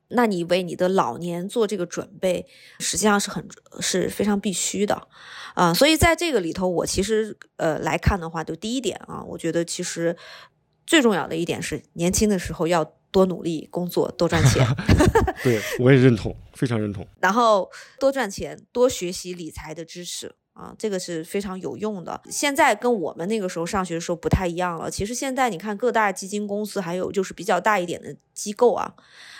[0.08, 2.46] 那你为你的老年做这个准备，
[2.80, 3.46] 实际上是很
[3.80, 5.08] 是非常必须的，
[5.54, 10.16] 啊，所以在这个里头，我其实呃来看的话，就第一点啊，我觉得其实
[10.86, 12.94] 最重要的一点是年轻的时候要。
[13.10, 14.62] 多努力工作，多赚钱。
[15.42, 17.08] 对，我也认同，非常认同。
[17.18, 22.20] 然后多赚钱，多学习理财的知识啊，这个是非常有用的。
[22.28, 24.90] 现在跟我们那个时候上学的时候不太一样了。
[24.90, 28.92] 其实现在你看各大基金公司，还有就是比较大一点的机构啊，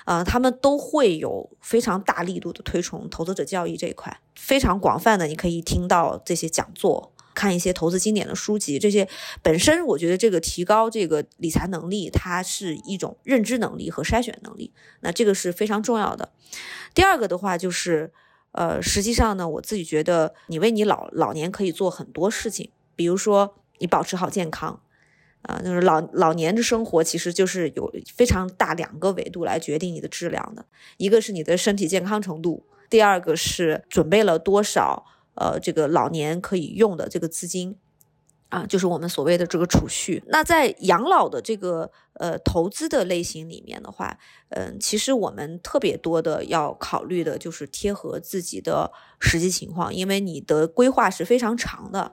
[0.05, 7.13] 啊，他们都会有非常大力度的推崇投资者教育这一块，非常广泛的，你可以听到这些讲座。
[7.35, 9.09] 看一些投资经典的书籍，这些
[9.45, 16.33] 本身我觉得这个提高这个理财能力，它是一种认知能力和筛选能力，那这个是非常重要的。
[16.95, 18.13] 第二个的话就是，
[18.53, 24.81] 呃，实际上呢，我自己觉得你为你老老年可以做很多事情，比如说你保持好健康，
[25.43, 30.65] 啊，就是老老年的生活其实就是有非常大两个维度来决定你的质量的，
[30.97, 35.07] 一个是你的身体健康程度，第二个是准备了多少。
[35.41, 37.77] 呃，这个老年可以用的这个资金，
[38.49, 40.23] 啊，就是我们所谓的这个储蓄。
[40.29, 52.13] 那在养老的这个呃投资的类型里面的话，嗯，其实我们特别多的要考虑的就是贴合自己的实际情况，因为你的规划是非常长的。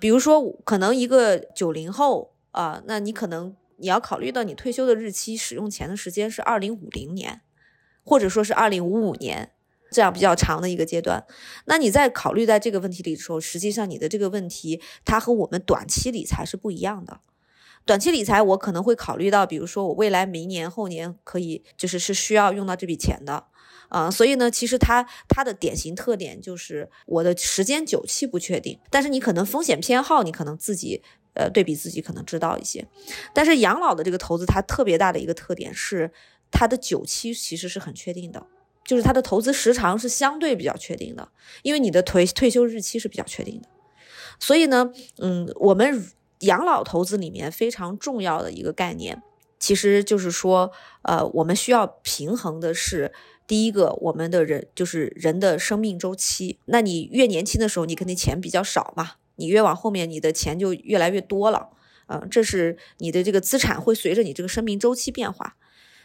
[0.00, 7.42] 比如说，可能一个九零后啊，那你可能你要考虑到你退休的日期，使用钱的时间是二零五零年，
[8.04, 9.53] 或者说是二零五五年。
[9.94, 11.24] 这样比较长的一个阶段，
[11.66, 17.20] 那你在考虑在这个问题里的时候，实际上你的这个问题它和我们短期理财是不一样的。
[17.86, 23.44] 短期理财我可能会考虑到，比如说我未来明年后年可以就是是需要用到这笔钱的，
[23.88, 31.02] 啊，所以呢，其实它它的典型特点就是我的时间久期不确定，但是你可能风险偏好你可能自己
[31.34, 32.88] 呃对比自己可能知道一些，
[33.32, 36.10] 但是养老的这个投资它特别大的一个特点是
[36.50, 38.46] 它的久期其实是很确定的。
[38.84, 41.28] 就是它的投资时长是相对比较确定的，
[41.62, 43.68] 因为你的退退休日期是比较确定的，
[44.38, 49.22] 所以呢，嗯，我们养老投资里面非常重要的一个概念，
[49.58, 50.70] 其实就是说，
[51.02, 53.12] 呃，我们需要平衡的是，
[53.46, 61.70] 第一个，我们的人就是人的生命周期，那你越年轻的时候，你肯定钱比较少嘛，你越往后面，你的钱就越来越多了，
[62.08, 65.56] 嗯，这是你的这个资产会随着你这个生命周期变化。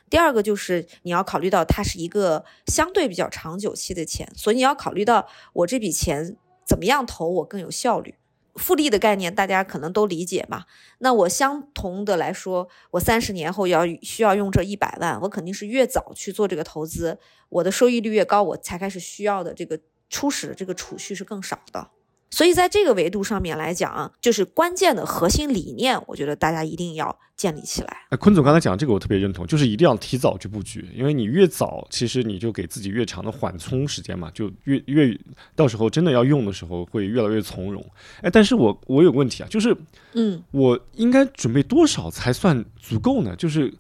[0.10, 8.16] 第二个就是你要考虑到它是一个相对比较长久期的钱，所以你要考虑到我这笔钱怎么样投我更有效率。
[8.56, 10.66] 复利的概念大家可能都理解嘛？
[10.98, 21.92] 那我相同的来说，我三十年后要需要用这一百万，我肯定是越早去做这个投资，我的收益率越高，我才开始需要的这个初始的这个储蓄是更少的。
[22.32, 27.98] 所以在这个维度上面来讲啊，就是关键的核心理念，我觉得大家一定要建立起来。
[28.10, 35.20] 哎，坤总刚才讲这个我特别认同，就是一定要提早去布局，因为你越早，其实你就给自己越长的缓冲时间嘛，就越越
[35.56, 37.84] 到时候真的要用的时候会越来越从容。
[38.22, 39.76] 哎，但是我我有个问题啊，就是
[40.14, 43.36] 嗯，我应该准备多少才算足够呢？
[43.36, 43.74] 就是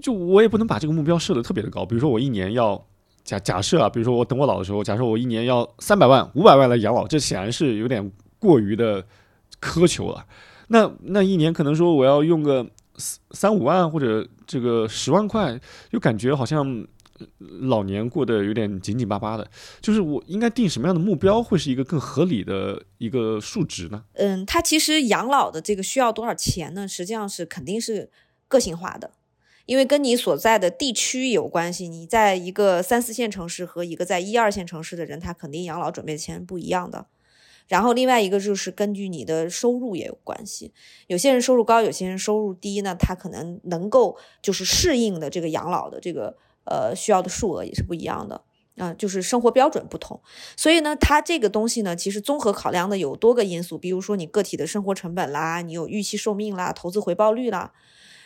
[0.00, 2.86] 就我也不能把这个目标设的特别的高，比如说我一年要。
[3.30, 9.04] 假假设啊，比如说我等我老的时候，假设我一年要三百万、五百万来养老，这显然是有点过于的
[9.60, 10.26] 苛求了。
[10.66, 15.60] 那那一年可能说我要用个三三五万或者这个十万块，
[15.92, 16.84] 就感觉好像
[17.60, 19.48] 老年过得有点紧紧巴巴的。
[19.80, 24.02] 就是我应该定什么样的目标，会是一个更合理的一个数值呢？
[24.14, 26.88] 嗯，它其实养老的这个需要多少钱呢？
[26.88, 28.10] 实际上是肯定是
[28.48, 29.12] 个性化的。
[29.70, 37.06] 因为跟你所在的地区有关系，你在一个三四线城市和一个在一二线城市的人，他肯定养老准备的钱不一样的。
[37.68, 40.72] 然后另外一个就是根据你的收入也有关系，
[41.06, 48.42] 有些人收入高，有些人收入低，那他可能能够就是适应的这个养老的这个呃需要的数额也是不一样的
[48.76, 50.20] 啊，就是生活标准不同。
[50.56, 57.72] 所以呢，它这个东西呢，其实综合考量的有多个因素，比如说你个体的生活成本啦，你有预期寿命啦，投资回报率啦。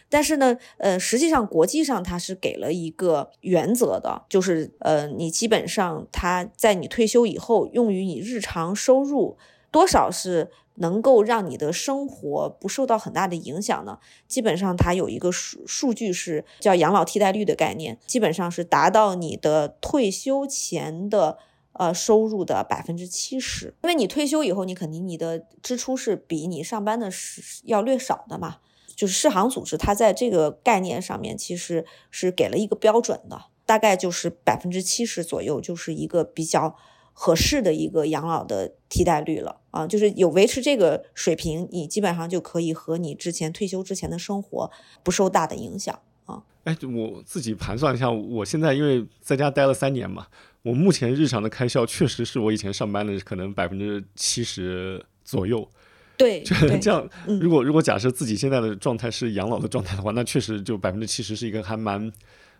[0.08, 9.36] 但是呢，呃，实际上国际上它是给了一个原则的，就是呃，你基本上它在你退休以后用于你日常收入
[9.70, 13.98] 多少是能够让你的生活不受到很大的影响呢？
[14.28, 21.38] 基本上它有一个数数据是叫养老替代率的概念，基本上是达到你的退休前的。
[21.76, 28.58] 呃，收入的百分之七十，因为你退休以后，你肯定你的支出是比你上班的是要略少的嘛。
[28.94, 36.76] 就是世行组织，它在这个概念上面其实是给了一个标准的，大概就是百分之七十左右，就是一个比较
[37.12, 39.86] 合适的一个养老的替代率了啊。
[39.86, 44.70] 就是有维持这个水平，你基本上就可以和你之前退休之前的生活
[45.02, 46.42] 不受大的影响啊。
[46.64, 50.26] 哎，我自己盘算一下，我现在因为在家待了三年嘛。
[50.62, 55.68] 我目前日常的开销确实是我以前上班的可能百分之七十左右。
[56.16, 56.42] 对，
[56.80, 57.08] 这样，
[57.40, 62.12] 如果如果假设自己现在的状态是养老的状态的话，那确实就百分之七十是一个还蛮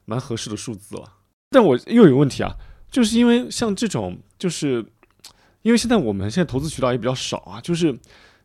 [0.04, 1.04] 蛮合适的数字了。
[1.50, 2.52] 但我又有问题啊，
[2.90, 4.84] 就是因为像这种，就是
[5.62, 7.96] 因为现在我们现在投资渠道也比较少啊，就是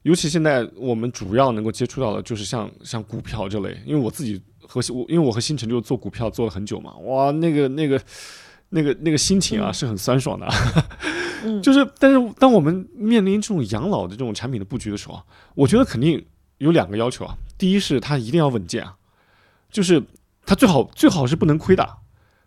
[0.04, 8.00] 尤其现在我们主要能够接触到的就是像像股票这类，因为我自己和我因为我和星辰就做股票做了很久嘛，哇，那个那个。
[8.72, 10.48] 那个那个心情啊，是很酸爽的，
[11.62, 15.21] 就是，但是当我们面临这种养老的这种产品的布局的时候，
[15.56, 16.25] 我觉得肯定
[16.58, 17.38] 有两个要求啊。
[17.58, 18.95] 第一是它一定要稳健啊，
[19.71, 20.04] 就是
[20.45, 21.88] 它最好最好是不能亏的，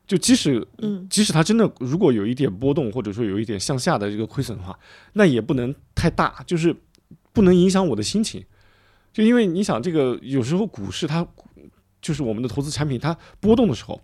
[0.06, 4.78] 就即使嗯，即使它真的如果有一点波动或者说有一点向下的这个亏损的话，
[5.12, 6.74] 那也不能太大，就是
[7.32, 8.44] 不能影响我的心情。
[9.12, 11.26] 就因为你想，这个有时候股市它
[12.00, 14.00] 就是我们的投资产品，它波动的时候。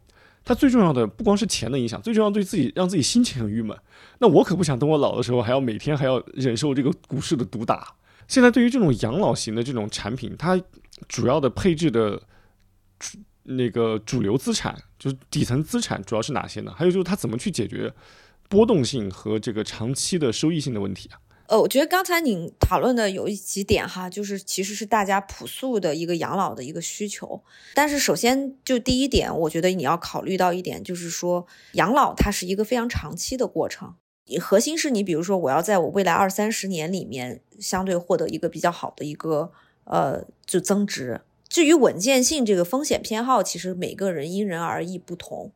[0.48, 3.76] 它最重要的不光是钱的影响，最重要对自己让自己心情很郁闷。
[4.18, 7.94] 那我可不想等我老的时候还要每天还要忍受这个股市的毒打。
[8.26, 10.58] 现在对于这种养老型的这种产品，它
[11.06, 12.18] 主要的配置的
[12.98, 16.72] 主那个主流资产就是底层资产主要是哪些呢？
[16.74, 17.92] 还有就是它怎么去解决
[18.48, 21.20] 波动性和这个长期的收益性的问题啊？
[21.48, 27.42] 呃，我觉得刚才你讨论的有一几点哈，就是其实是大家朴素的一个养老的一个需求。
[27.74, 33.94] 但是首先就第一点，我觉得你要考虑到一点，就是说养老它是一个非常长期的过程。
[34.26, 39.50] 你核心是你比如说我要在我未来二三十年里面相对获得一个比较好的一个
[39.84, 41.22] 呃就增值。
[41.48, 45.50] 至于稳健性这个风险偏好，其实每个人因人而异不同。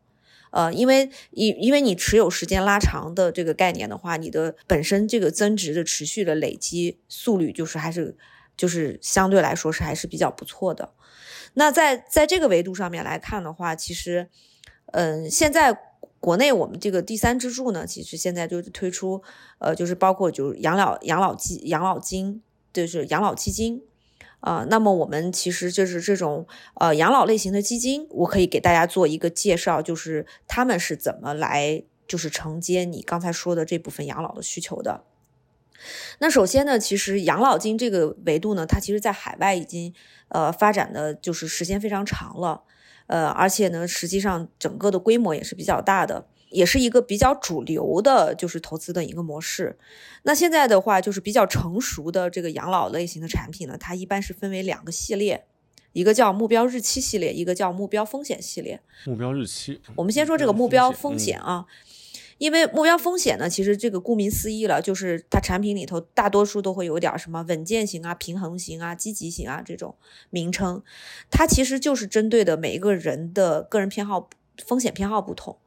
[0.53, 8.17] 呃，因为因因为你持有时间拉长的这个概念的话，你的本身这个增值的持续的累积速率就是还是
[8.57, 10.93] 就是相对来说是还是比较不错的。
[11.55, 14.29] 那在在这个维度上面来看的话，其实，
[14.93, 15.77] 嗯，现在
[16.21, 19.23] 国内我们这个第三支柱呢，其实现在就是推出，
[19.59, 23.83] 呃，就是包括就是养老养老基养老金，就是养老基金。
[24.43, 35.05] 啊，那么我们其实就是这种呃养老类型的基金，我可以给大家做一个介绍，就是他们是怎么来就是承接你刚才说的这部分养老的需求的。
[36.19, 39.95] 那首先呢，其实养老金这个维度呢，它其实在海外已经
[40.29, 42.63] 呃发展的就是时间非常长了，
[43.07, 46.27] 呃，而且呢，实际上整个的规模也是比较大的。
[46.53, 49.79] 也是一个比较主流的，就是投资的一个模式。
[50.23, 55.47] 那现在的话，就是比较成熟的这个养老类型的产品呢，它一般是分为两个系列，
[55.93, 58.81] 一个叫目标日期系列，一个叫目标风险系列。
[59.07, 61.67] 目标日期，我们先说这个目标风险啊，
[62.39, 69.97] 因为目标风险呢，其实这个顾名思义了，就是它产品里头大多数都会有点什么稳健型啊、平衡型啊、积极型啊这种
[70.31, 70.83] 名称，
[71.31, 74.29] 它其实就是针对的每一个人的个人偏好、
[74.65, 75.59] 风险偏好不同。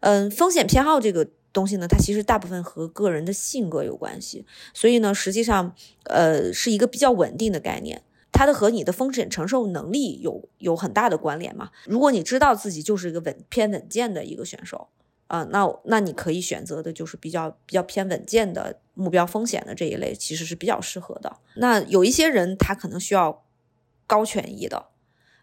[0.00, 11.70] 嗯，风险偏好这个东西呢，它其实大部分和个人的性格有关系，所以呢，实际上，呃，是一个比较稳定的概念，它的和你的风险承受能力有有很大的关联嘛。
[11.86, 14.88] 如果你知道自己就是一个稳偏稳健的一个选手，
[15.26, 21.38] 啊，那那你可以选择的就是比较比较偏稳健的目标风险的这一类，其实是比较适合的。
[21.56, 23.42] 那有一些人他可能需要
[24.06, 24.86] 高权益的，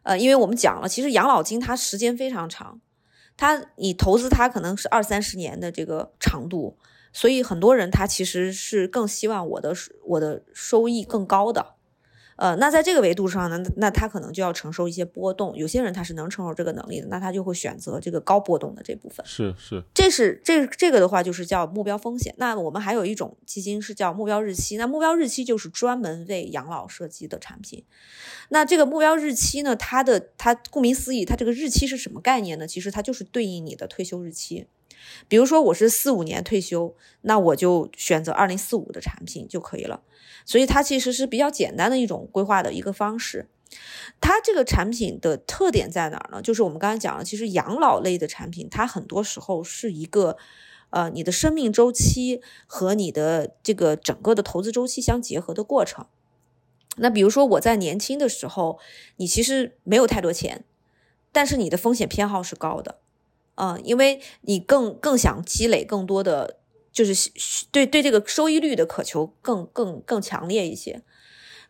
[0.03, 2.79] 呃，因为我们讲了，其实养老金它时间非常长。
[3.37, 6.77] 他，你投资他可能是二三十年的这个长度，
[7.11, 9.73] 所以很多人他其实是更希望我的
[10.05, 11.75] 我的收益更高的。
[12.37, 15.55] 呃，那在这个维度上呢，那他可能就要承受一些波动。
[15.55, 19.25] 有些人他是能承受这个能力的，那他就会选择这个高波动的这部分。
[19.25, 22.35] 是是，这是这这个的话就是叫目标风险。
[22.37, 27.85] 那我们还有一种基金是叫目标日期，那目标日期就是专门为养老设计的产品。
[28.49, 32.67] 那这个目标日期呢，它的它顾名思义，它这个日期是什么概念呢？
[32.67, 34.67] 其实它就是对应你的退休日期。
[35.27, 40.01] 比如说我是四五年退休，那我就选择二零四五的产品就可以了。
[40.45, 43.47] 所以它其实是比较简单的一种规划的一个方式。
[44.21, 46.41] 它这个产品的特点在哪儿呢？
[46.41, 50.37] 就是我们刚才讲了，其实养老类的产品，它很多时候是一个，
[50.91, 56.05] 呃，你的生命周期和你的这个整个的投资周期相结合的过程。
[56.97, 58.79] 那比如说我在年轻的时候，
[59.17, 60.63] 你其实没有太多钱，
[61.33, 62.99] 但是你的风险偏好是高的，
[63.55, 66.59] 嗯，因为你更更想积累更多的，
[66.95, 67.29] 就是
[67.71, 71.01] 对对这个收益率的渴求更更更强烈一些。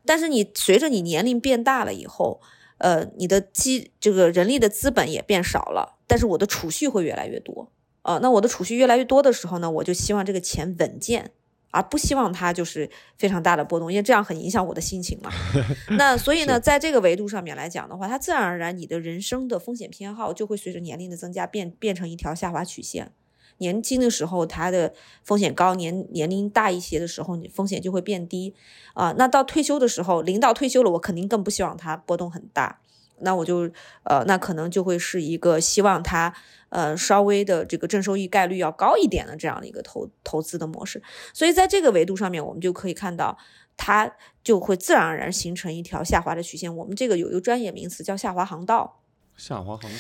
[0.06, 2.40] 但是你随着你年龄变大了以后，
[2.78, 7.72] 呃，你的基这个人力的资本也变少了，但是我的储蓄会越来越多，
[8.04, 11.32] 啊，那我的储蓄越来越多的时候呢，我就希望这个钱稳健，
[11.72, 15.32] 而不希望它就是非常大的波动，因为这样很影响我的心情嘛。
[15.98, 23.12] 那所以呢，在这个维度上面来讲的话，它自然而然你的人生的风险偏好就会随着年龄的增加变变成一条下滑曲线。
[23.58, 24.94] 年轻的时候，它的
[25.24, 28.54] 风险高；年年龄大一些的时候，你风险就会变低。
[28.94, 32.80] 啊，那到退休的时候，临到退休了，我肯定更不希望它波动很大。
[33.20, 33.72] 那我就，
[34.04, 36.34] 呃，那可能就会是一个希望它，
[36.68, 41.02] 呃，稍微的这个正收益概率要高一点的这样的一个投投资的模式。
[41.34, 43.38] 所以在这个维度上面，我们就可以看到，
[43.78, 44.12] 它
[44.44, 46.76] 就会自然而然形成一条下滑的曲线。
[46.76, 49.00] 我们这个有一个专业名词叫下滑航道。
[49.38, 49.98] 下滑航道。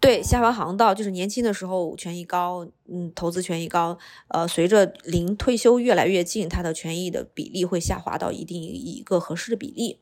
[0.00, 9.98] 对，下滑航道就是年轻的时候权益高，嗯，投资权益高，呃，随着临退休越来越近，它的权益的比例会下滑到一定一个合适的比例，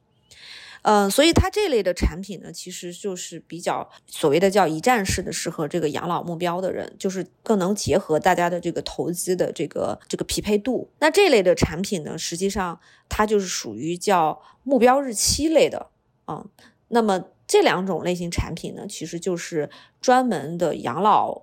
[0.82, 10.90] 呃，所以它这类的产品呢，其实就是比较所谓的叫一站式的，适合这个养老目标的人，就是更能结合大家的这个投资的这个这个匹配度。
[10.98, 12.78] 那这类的产品呢，实际上
[13.08, 15.88] 它就是属于叫目标日期类的，
[16.28, 16.46] 嗯，
[16.88, 17.24] 那么。
[17.46, 19.70] 这两种类型产品呢，其实就是
[20.00, 21.42] 专门的养老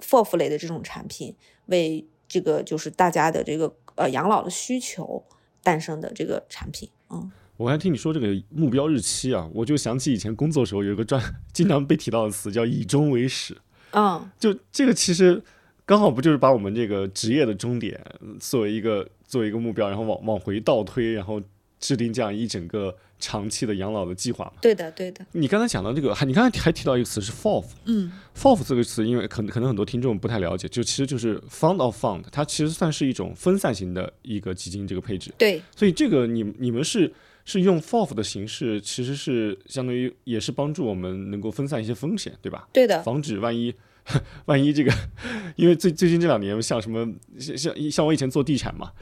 [0.00, 1.36] FOF 类的这种产品，
[1.66, 5.22] 为这个就是大家的这个呃养老的需求
[5.62, 6.88] 诞生的这个产品。
[7.10, 11.22] 嗯，我还听你说这个目标日期啊，我就想起以前工作时候有一个专
[11.52, 13.54] 经常被提到的词叫以终为始。
[13.90, 15.42] 嗯，就这个其实
[15.84, 18.02] 刚好不就是把我们这个职业的终点
[18.40, 21.42] 作为一个作为一个目标，然后往往回倒推，然后
[21.78, 22.96] 制定这样一整个。
[23.24, 24.52] 长期的养老的计划嘛？
[24.60, 25.24] 对的，对的。
[25.32, 35.32] 你刚才讲到这个，还你刚才还提到一个词是 FOF，嗯，FOF 这个词，因为可能可能很多听众不太了解，就其实就是 Fund of Fund，它其实算是一种分散型的一个基金这个配置。
[35.38, 37.10] 对，所以这个你你们是
[37.46, 42.68] 是用 FOF 的形式，其实是相当于也是帮助我们能够分散一些风险，对吧？
[42.74, 43.74] 对的，防止万一
[44.44, 44.92] 万一这个，
[45.56, 47.08] 因为最最近这两年像什么
[47.38, 48.92] 像像像我以前做地产嘛，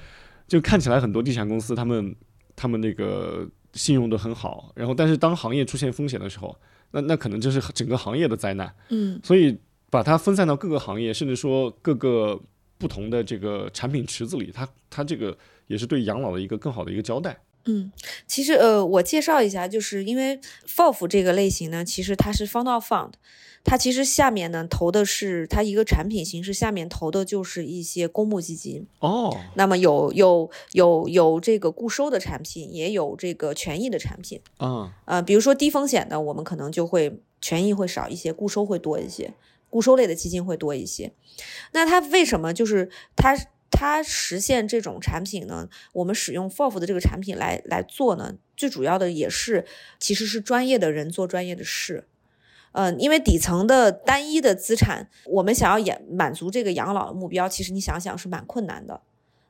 [0.46, 2.14] 就看起来很多地产公司他们
[2.54, 3.48] 他们那个。
[3.72, 6.56] 信用的很好，然后但是当行业出现风险的时候，
[6.90, 8.74] 那那可能就是整个行业的灾难。
[8.90, 9.58] 嗯，所以
[9.90, 12.40] 把它分散到各个行业，甚至说各个
[12.78, 17.38] 不同的这个产品池子里，它它这个也是对养老的一个更好的一个交代。
[17.64, 17.92] 嗯，
[18.26, 23.12] 其实呃，我介绍一下，就是因为 FOF 这个类型呢，其实它是 Fund of Fund。
[23.64, 29.38] 它其实下面呢投的是它一个产品形式，下面投的就是一些公募基金哦。
[29.54, 34.92] 那么有有有有这个固收的产品，也有这个权益的产品啊。
[35.04, 39.32] 呃，比如说低风险的，我们可能就会权益会少一些，固收会多一些，
[39.70, 41.12] 固收类的基金会多一些。
[41.70, 43.36] 那它为什么就是它
[43.72, 45.68] 它实现这种产品呢？
[45.94, 48.36] 我们使用 FOF 的这个产品来来做呢？
[48.56, 49.64] 最主要的也是
[49.98, 52.06] 其实是专业的人做专业的事。
[52.72, 59.02] 嗯，因为底层的单一的资产，我们想要养满足这个养老的目标，其实你想想是蛮困难的。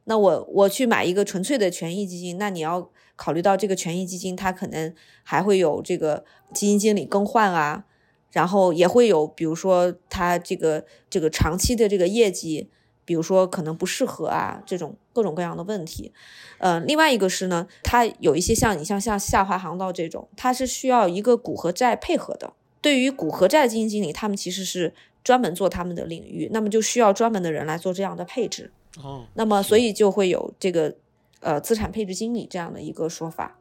[0.05, 4.93] 那我我去买一个纯粹的权益基金，那你要考虑到这个权益基金它可能
[5.23, 7.85] 还会有这个基金经理更换啊，
[8.33, 12.71] 然后也会有比如说它这个这个长期的这个业绩，
[13.05, 16.13] 比如说可能不适合啊这种各种各样的问题。
[16.59, 22.53] 嗯，另外一个是呢，它有一些像你像像下滑航道这种，它是需要一个股和债配合的。
[22.81, 24.93] 对于股和债基金经理，他们其实是
[25.23, 28.73] 专门做他们的领域，那么就需要专门的人来做这样的配置。
[29.03, 30.95] 哦，那么所以就会有这个
[31.41, 33.59] 呃资产配置经理这样的一个说法。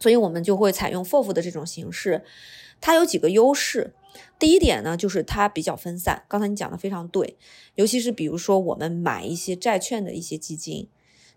[0.00, 2.22] 所以我们就会采用 FOF 的这种形式，
[2.80, 3.94] 它有几个优势。
[4.44, 6.22] 第一点呢，就是它比较分散。
[6.28, 7.38] 刚才你讲的非常对，
[7.76, 10.86] 尤其是比如说我们买一些债券的一些基金，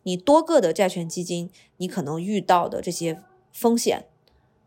[0.03, 4.07] 你多个的债券基金，你可能遇到的这些风险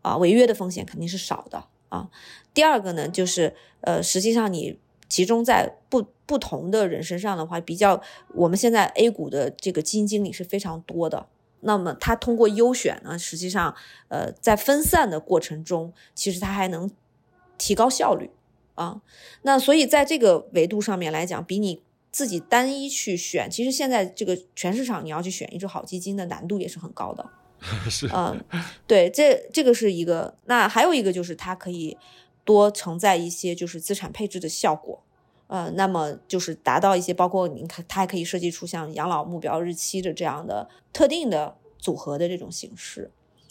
[0.01, 1.67] 啊，违约的风险肯定是少的。
[1.91, 2.09] 啊，
[2.55, 8.01] 第二个呢，就是呃，实际上你集中在不不同的人身上的话，比较
[8.35, 11.27] 我们现在 A 股的这个基金经理是非常多的，
[11.61, 13.77] 那么他通过优选呢，实际上
[14.09, 16.91] 呃，在分散的过程中，其实他还能
[17.61, 18.31] 提高效率
[18.75, 19.03] 啊。
[19.43, 27.31] 那所以在这个维度上面来讲，比你自己单一去选，其实现在这个全市场你要去选一只好基金的难度也是很高的。
[27.91, 28.43] 是，嗯，
[28.87, 30.35] 对，这这个是一个。
[30.47, 31.99] 那还有一个就是它可以
[32.43, 35.03] 多承载一些就是资产配置的效果，
[35.47, 43.11] 呃，那么就是达到一些包括你看它还可以设计出像养老目标日期的这样的特定的组合的这种形式，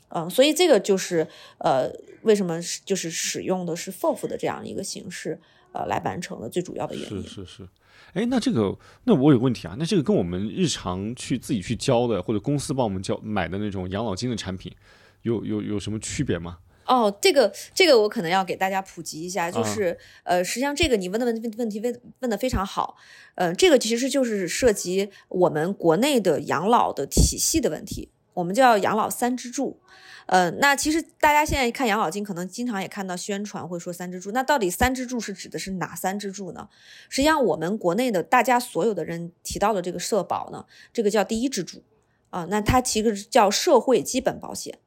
[0.10, 1.28] 嗯，所以这个就是
[1.60, 1.90] 呃
[2.24, 5.40] 为什么就是使用的是 FOF 的这样一个形式
[5.72, 7.24] 呃来完成的最主要的原因。
[7.24, 7.70] 是是是。
[8.14, 14.74] 哎，那这个，那我有个问题啊，那这个跟我们日常去自己去交的，或者公司帮我们交买的那种养老金的产品，
[15.22, 16.58] 有有有什么区别吗？
[16.86, 22.98] 哦，这个这个我可能要给大家普及一下，就是呃，实际上这个你问的问问问题问问的非常好，
[23.36, 29.80] 呃，这个其实就是涉及我们国内的养老的体系的问题，我们叫养老三支柱。
[30.26, 34.32] 呃，那其实大家现在看养老金，可能经常也看到宣传会说三支柱。
[34.32, 36.70] 那到底三支柱是指的是哪三支柱呢？
[37.10, 41.82] 实际上，我们国内的大家所有的人提到的这个社保呢，这个叫第一支柱
[42.30, 42.46] 啊。
[42.52, 44.78] 那它其实叫社会基本保险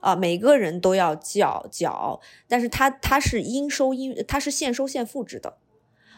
[0.00, 5.58] 啊，每个人都要缴缴，但是它它是应收应它是现收现付制的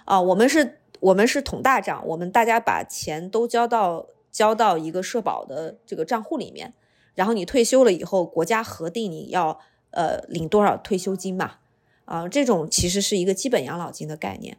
[0.06, 0.18] 啊。
[0.18, 6.74] 我们是我们是统大账，我们大家把钱都交到交到一个社保的这个账户里面。
[7.14, 9.60] 然后你退休了以后，国家核定你要
[9.90, 11.56] 呃领多少退休金嘛？
[12.04, 14.56] 啊，这种其实是一个基本养老金的概念。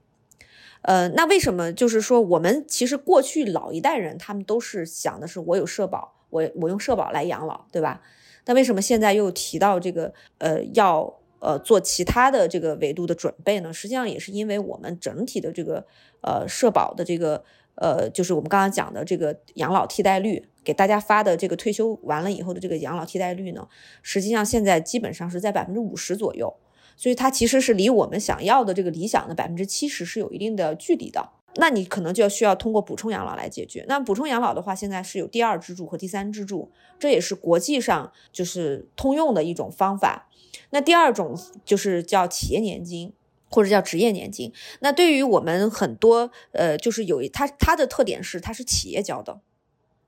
[0.84, 8.02] 呃，那为什么就是说我们其实过去老一代人他们都是想的是我有社保，我我用社保来养老，对吧？
[8.44, 13.72] 但为什么现在又提到这个呃要呃做其他的这个维度的准备呢？
[13.72, 15.86] 实际上也是因为我们整体的这个
[16.22, 17.44] 呃社保的这个
[17.76, 20.48] 呃就是我们刚刚讲的这个养老替代率。
[20.64, 23.68] 给大家发的这个退休完了以后的这个养老替代率呢，
[24.04, 26.56] 实际上现在基本上是在百分之五十左右，
[26.96, 31.32] 所以它其实是离我们想要的这个理想的百分之七十是有一定的距离的。
[31.56, 33.84] 那你可能就要需要通过补充养老来解决。
[33.88, 40.30] 那补充养老的话，现在是有第二支柱和第三支柱，这也是国际上就是通用的一种方法。
[40.70, 43.12] 那第二种就是叫企业年金
[43.52, 44.52] 或者叫职业年金。
[44.80, 49.42] 那对于我们很多呃，就是有一它它的特点是它是企业交的。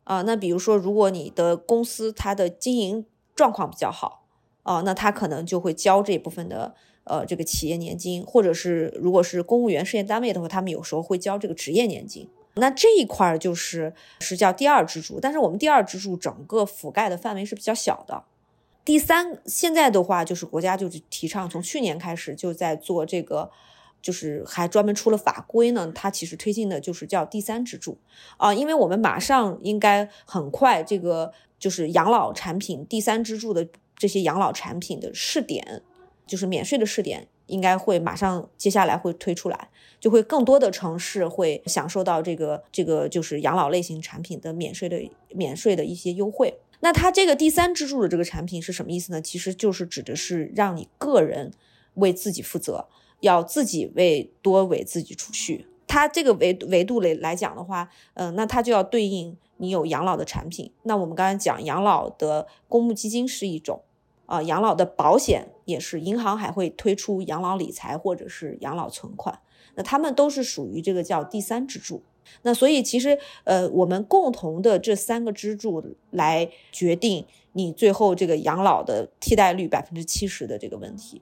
[0.06, 4.26] 啊，那比如说，如果你的公司它的经营状况比较好，
[4.64, 6.76] 啊，那他可能就会交这部分的
[7.06, 12.30] 呃这个企业年金，或者是如果是公务员事业单位的话，他们有时候会交这个职业年金。
[12.56, 18.26] 那这一块儿就是是叫第二支柱，但是我们第二支柱整个覆盖的范围是比较小的。
[18.86, 23.51] 第三，现在的话就是国家就是提倡，从去年开始就在做这个。
[24.01, 27.97] 就是还专门出了法规呢，它其实推进的就是叫第三支柱
[28.36, 33.65] 啊，因为我们马上应该很快这个就是养老产品第三支柱的
[33.95, 35.81] 这些养老产品的试点，
[36.27, 39.69] 就是免税的试点，应该会马上接下来会推出来，
[40.01, 46.59] 就会更多的城市会享受到这个这个就是养老类型产品的免税的免税的一些优惠。
[46.84, 49.21] 那它这个第三支柱的这个产品是什么意思呢？
[49.21, 51.51] 其实就是指的是让你个人
[51.95, 52.88] 为自己负责。
[53.21, 60.69] 要自己为多为自己储蓄，它这个维维度来来讲的话，嗯，那它就要对应你有养老的产品。
[60.81, 63.81] 那我们刚才讲养老的公募基金是一种，
[64.25, 69.39] 啊，养老的保险也是，银行还会推出养老理财或者是养老存款，
[69.75, 72.03] 那他们都是属于这个叫第三支柱。
[72.43, 81.21] 那所以其实，呃，我们共同的这三个支柱来决定你最后这个养老的替代率百分之七十的这个问题。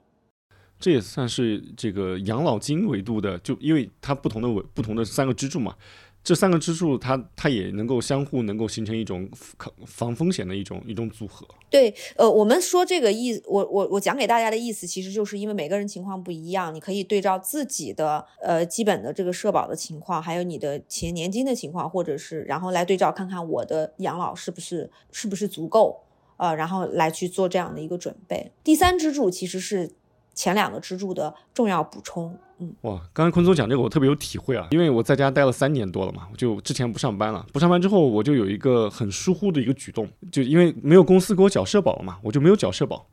[0.78, 5.76] 这也算是这个养老金维度的，就因为它不同的维不同的三个支柱嘛，
[6.24, 11.46] 这三个支柱它它也能够相互能够形成一种防防风险的一种一种组合。
[11.68, 26.04] 对，呃，我们说这个意，我我我讲给大家的意思，其实就是因为每个人情况不一样，你可以对照自己的呃基本的这个社保的情况，还有你的企业年金的情况，或者是然后来对照看看我的养老是不是是不是足够，
[26.36, 28.52] 呃，然后来去做这样的一个准备。
[28.62, 29.90] 第三支柱其实是。
[30.34, 43.06] 前两个支柱的重要补充，嗯，哇，刚才坤总讲这个我特别有体会啊，因为我在家待了三年多了嘛，我就之前不上班了，不上班之后我就有一个很疏忽的一个举动，就因为没有公司给我缴社保了嘛，我就没有缴社保，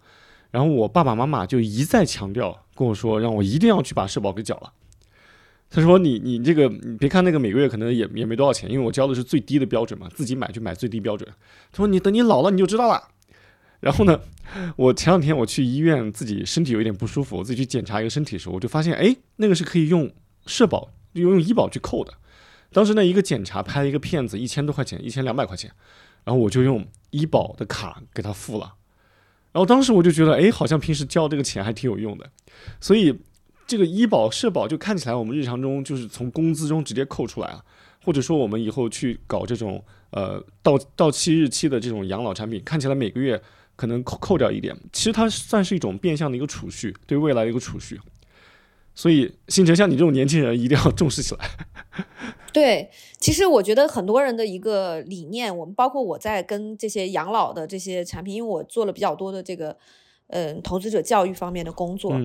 [0.51, 4.72] 然后我爸爸妈妈就一再强调跟我说，让我一定要去把社保给缴了。
[5.72, 11.30] 他说你你这个你别看那个每个月可能也也没多少钱，因为我交的是最低的标准嘛，自己买就买最低标准。
[11.72, 13.09] 他说你等你老了你就知道了。
[13.80, 14.19] 然后呢，
[14.75, 20.11] 我前两天我去医院，自己身体有一点不舒服，我自己去检查一个身体的时候，我就发现，哎，那个是可以用
[20.45, 22.13] 社保，用用医保去扣的。
[22.71, 25.71] 当时那一个检查拍了一个片子，一千多块钱，一千两百块钱，
[26.23, 28.73] 然后我就用医保的卡给他付了。
[29.51, 32.30] 然后当时我就觉得，哎，好像平时交这个钱还挺有用的。
[32.80, 33.17] 所以
[33.65, 37.63] 这个医保社保就看起来我们日常中就是从工资中直接扣出来了。
[38.01, 43.39] 或者说我们以后去搞这种呃到到期日期的这种养老产品，看起来每个月
[43.80, 47.97] 可能扣扣掉一点，其实它算是一种变相的一个储蓄，对未来的一个储蓄。
[48.93, 51.49] 所以，星辰像你这种年轻人一定要重视起来。
[52.51, 59.77] 对，其实我觉得很多人的一个理念，我们包括我在跟这些养老的这些产品，因为我做了比较多的这个
[60.27, 62.19] 嗯投资者教育方面的工作，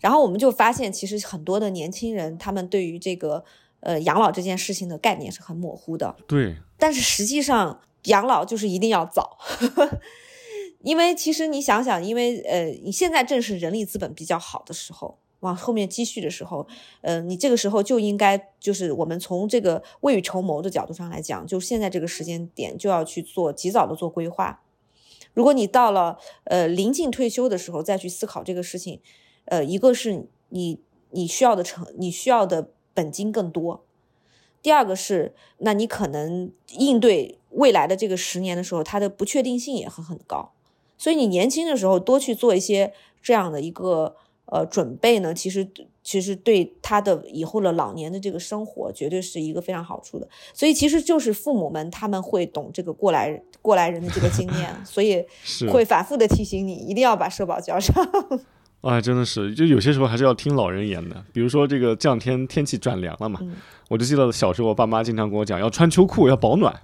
[0.00, 3.42] 然后我们就发现，其实很多的年轻人他们对于这个
[3.80, 6.14] 呃养老这件事情的概念是很模糊的。
[6.26, 9.38] 对，但是实际上养老就是一定要早。
[10.82, 16.66] 因为其实你想想，因为呃，你现在正是人力资本比较好的时候，往后面积蓄的时候，
[17.00, 24.62] 呃，你这个时候就应该就是我们从这个未雨绸缪的角度上来讲，就现在这个时间点就要去做及早的做规划。
[25.34, 29.00] 如果你到了呃临近退休的时候再去思考这个事情，
[29.46, 33.84] 呃，一个是你你需要的成你需要的本金更多，
[34.62, 40.52] 第二个是那你可能应对未来的这个十年的时候，它的不确定性也会很高。
[40.98, 42.92] 所以你年轻的时候多去做一些
[43.22, 45.66] 这样的一个呃准备呢，其实
[46.02, 50.28] 其实对他的以后的老年的这个生活绝对是一个非常好处的。
[50.52, 55.24] 所以其实就是父母们他们会懂这个过来过来人的这个经验， 所以
[55.70, 57.94] 会反复的提醒你一定要把社保交上。
[58.80, 61.24] 啊，真的是，就有些时候还是要听老人言的。
[61.32, 63.40] 比如说这个这两天天气转凉了嘛，
[63.88, 66.74] 我就记得小时候我爸妈经常跟我讲要穿秋裤要保暖，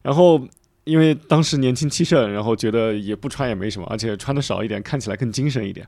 [0.00, 0.40] 然后。
[0.84, 5.86] 因为当时年轻气盛，然后觉得也不穿也没什么，而且穿的少一点，看起来更精神一点。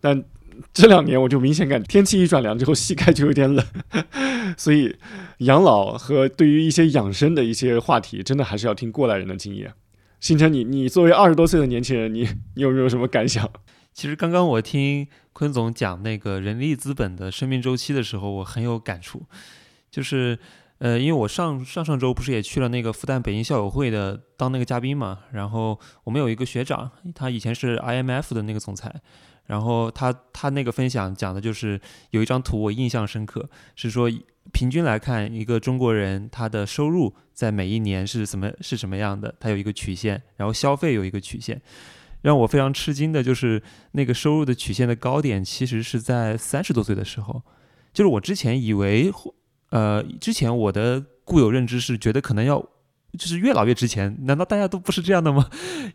[0.00, 0.24] 但
[0.72, 3.64] 这两年我就明显感天气一转凉之后，膝盖就有点冷。
[4.56, 4.96] 所以
[5.38, 9.72] 养老和对于一些养生的一些话题，真的还是要听过来人的经验。
[10.20, 12.22] 星辰，你你作为二十多岁的年轻人，你
[12.54, 13.48] 你有没有什么感想？
[13.92, 19.24] 其实刚刚我听坤总讲那个人力资本的生命周期的时候，我很有感触，
[19.90, 20.38] 就是。
[20.80, 28.90] 呃，因为我上上上周不是也去了那个复旦北京校友会的当那个嘉宾嘛，然后我们有一个学长，他以前是 IMF 的那个总裁，
[29.44, 31.78] 然后他他那个分享讲的就是
[32.12, 34.10] 有一张图我印象深刻，是说
[34.54, 41.60] 平均来看一个中国人他的收入在每一年是怎么是什么样的，他有一个曲线，然后消费有一个曲线，
[42.22, 43.62] 让我非常吃惊的就是
[43.92, 47.42] 那个收入的曲线的高点其实是在三十多岁的时候，
[47.92, 49.12] 就是我之前以为。
[49.70, 52.64] 呃，之前我的固有认知是觉得可能要
[53.18, 55.48] 就是越老越值钱，难道大家都不是这样的吗？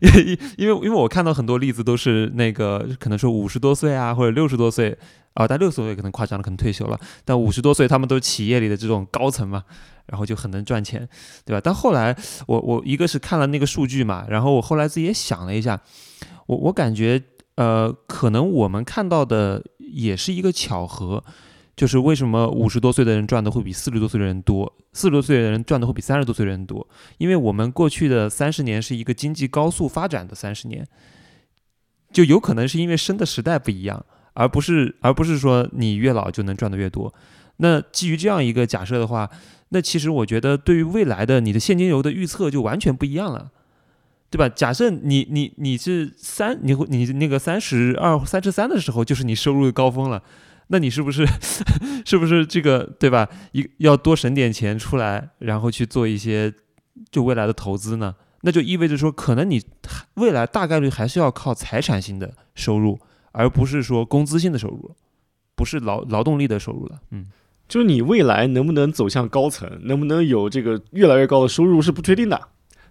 [0.58, 4.96] 因为因为我看到很多例子都是那个可能说五十多岁啊，或者六十多岁
[5.32, 9.64] 啊，但六十多岁可能夸张了，可能退休了，但五十多岁他们都企业里的这种高层嘛，
[10.06, 11.08] 然后就很能赚钱，
[11.44, 11.60] 对吧？
[11.62, 12.14] 但后来
[12.46, 15.80] 我我一个是看了那个数据嘛，然后我后来自己也想了一下，
[16.46, 17.22] 我我感觉
[17.56, 21.24] 呃，可能我们看到的也是一个巧合。
[21.76, 26.88] 就是为什么五十多岁的人赚的会比四十多岁的人多，四十多岁的人赚的会比三十多岁的人多？
[27.18, 30.88] 因为我们过去的三十年是一个经济高速发展的三十年，
[32.10, 34.02] 就有可能是因为生的时代不一样，
[34.32, 37.12] 而不是而不是说你越老就能赚的越多。
[37.58, 39.30] 那基于这样一个假设的话，
[39.68, 43.50] 那其实我觉得对于未来的你的现金流的预测就完全不一样了，
[44.30, 44.48] 对吧？
[44.48, 50.22] 假设你你你是三，你会你那个三十二、三十三的时候就是你收入的高峰了。
[50.68, 51.26] 那你是不是
[52.04, 53.28] 是不是这个对吧？
[53.52, 56.52] 一要多省点钱出来，然后去做一些
[57.10, 58.14] 就未来的投资呢？
[58.42, 59.62] 那就意味着说，可能你
[60.14, 63.00] 未来大概率还是要靠财产性的收入，
[63.32, 64.94] 而不是说工资性的收入，
[65.54, 67.00] 不是劳劳动力的收入了。
[67.10, 67.26] 嗯，
[67.68, 72.40] 就是你未来能不能走向高层，能不能有这个越来越高的收入是不确定的，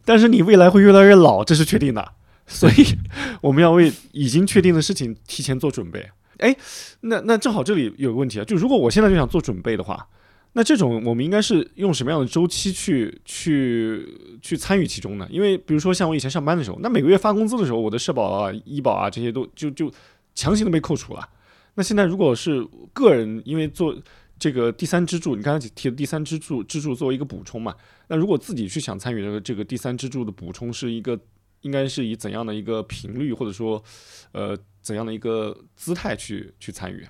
[0.04, 2.14] 但是你未来会越来越老，这是确定的。
[2.48, 2.98] 所以
[3.42, 6.10] 我们要为已经确定的事情提前做准备。
[6.40, 6.56] 哎，
[7.02, 10.08] 那那正好这里有个问题啊，就如果我现在就想做准备的话，
[10.54, 14.08] 那这种我们应该是用什么样的周期去去
[14.42, 15.28] 去参与其中呢？
[15.30, 19.92] 因为比如说像我以前上班的时候，那每个月发工资的时候，我的社保啊、医保啊这些都就就
[20.34, 21.28] 强行的被扣除了。
[21.76, 23.94] 那现在如果是个人，因为做
[24.40, 27.76] 这个第三支柱，你刚才提的第三支柱支柱作为一个补充嘛，
[28.08, 31.20] 那如果自己去想参与这个这个第三支柱的补充，是一个
[31.62, 33.84] 应该是以怎样的一个频率，或者说
[34.32, 34.58] 呃？
[34.86, 37.06] 怎样的一个姿态去去参与？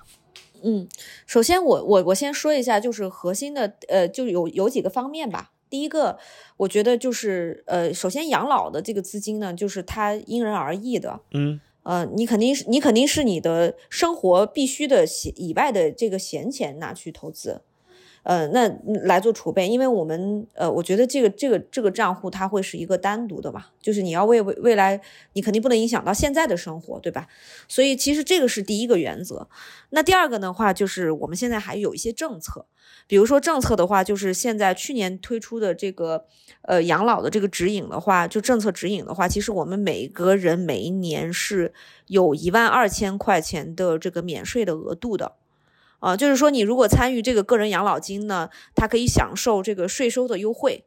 [0.62, 0.88] 嗯，
[1.26, 5.52] 首先我我我先说一下，就是核心的呃，就有有几个方面吧。
[5.68, 6.18] 第一个，
[6.56, 11.20] 我觉得就是呃，首先养老的这个资金呢，就是它因人而异的。
[11.32, 17.60] 嗯，呃，你肯定是你肯定是你的生活必须的闲以外的这个闲钱拿去投资。
[18.26, 18.68] 呃，那
[19.04, 25.00] 来做储备，因为我们呃，我觉得这个这个这个账户它会是一个单独的嘛，就是你要为未未来，
[25.34, 27.28] 你肯定不能影响到现在的生活，对吧？
[27.68, 29.48] 所以其实这个是第一个原则。
[29.90, 32.66] 那第二个的话，就是我们现在还有一些政策，
[33.06, 36.24] 比如说政策的话，就是现在去年推出的这个
[36.62, 41.72] 呃养老的这个指引的话，就政策指引的话，其实我们每个人每一年是
[42.08, 45.36] 有一万二千块钱的这个免税的额度的。
[45.98, 50.84] 啊，就是说，你如果参与这个个人养老金呢，它可以享受这个税收的优惠。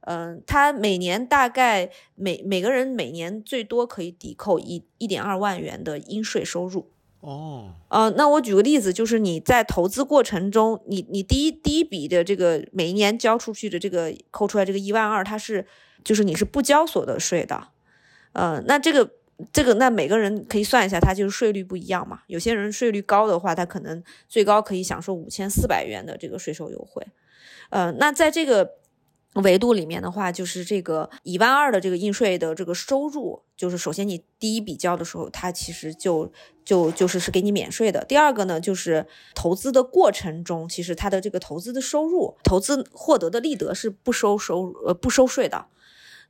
[0.00, 6.90] 嗯，它每年大概每每个人每年最多可以抵扣一一点二万元的应税收入。
[7.20, 15.66] 哦，呃，那我举个例子，就是你在投资过程中，你你第一第一笔的这个每一年交出去的这个扣出来这个一万二，它是
[16.04, 17.68] 就是你是不交所得税的。
[18.32, 19.10] 呃，那这个。
[19.52, 22.20] 这个那每个人可以算一下，他就是税率不一样嘛。
[22.26, 27.06] 有些人税率高的话，他可能最高可以享受五千四百元的这个税收优惠。
[27.70, 28.76] 呃，那在这个
[29.34, 36.32] 维度里面的话，就是这个一万二的这个应税的这个收入，就是首先你第一笔交的时候，它其实就
[36.64, 38.02] 就就是是给你免税的。
[38.06, 45.66] 第二个呢，就是投资的过程中，其实它的这个投资的收入、投资获得的利得是不收收呃不收税的。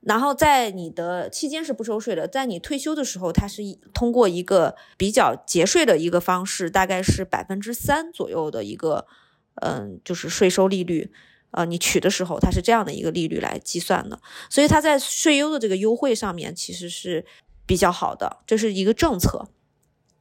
[0.06, 3.60] 然后在你的期间是不收税的，在你退休的时候，它是
[3.92, 9.08] 通过一个比较节税的一个方式，大概是百分之三左右的一个，
[9.56, 11.10] 嗯，就是税收利率，
[11.50, 17.26] 呃，你取的时候它是这样的一个利率来计算的，所以它在税优的这个优惠上面其实是
[17.66, 19.48] 比较好的，这是一个政策。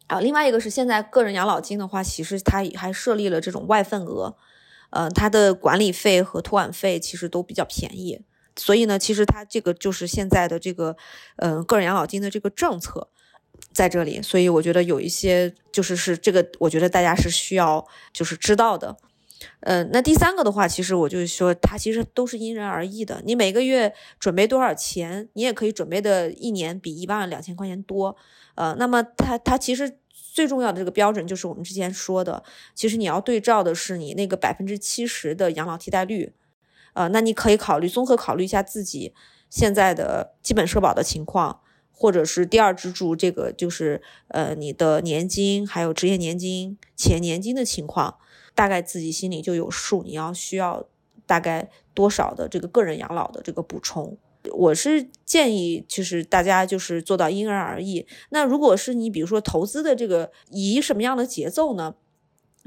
[0.07, 4.35] 啊，另外一个是现在个人养老金的话，其实它还设立了这种外份额，
[4.89, 8.23] 呃，它的管理费和托管费其实都比较便宜。
[8.57, 10.95] 所以呢，其实它这个就是现在的这个，
[11.37, 13.09] 嗯，个人养老金的这个政策
[13.73, 14.21] 在这里。
[14.21, 18.95] 所以我觉得有一些就是是这个，我觉得大家是需要就是知道的。
[19.59, 23.21] 嗯，那第三个的话，其实我就是说，它其实都是因人而异的。
[23.25, 28.15] 你每个月准备多少钱，你也可以准备的一年比一万两千块钱多。
[28.55, 29.97] 呃，那么它它其实
[30.33, 32.41] 最重要的这个标准就是我们之前说的，
[32.73, 36.31] 其实你要对照的是你那个百分之七十的养老替代率。
[36.95, 39.13] 呃，那你可以考虑综合考虑一下自己
[39.49, 41.59] 现在的基本社保的情况，
[41.91, 48.17] 或者是第二支柱这个就是呃你的年金，还有职业年金、企业年金的情况，
[48.55, 50.87] 大概自己心里就有数，你要需要
[51.25, 54.17] 大概多少的这个个人养老的这个补充。
[54.53, 58.07] 我是建议，就是大家就是做到因人而异。
[58.29, 61.95] 那如果是你比如说投资的这个以什么样的节奏呢？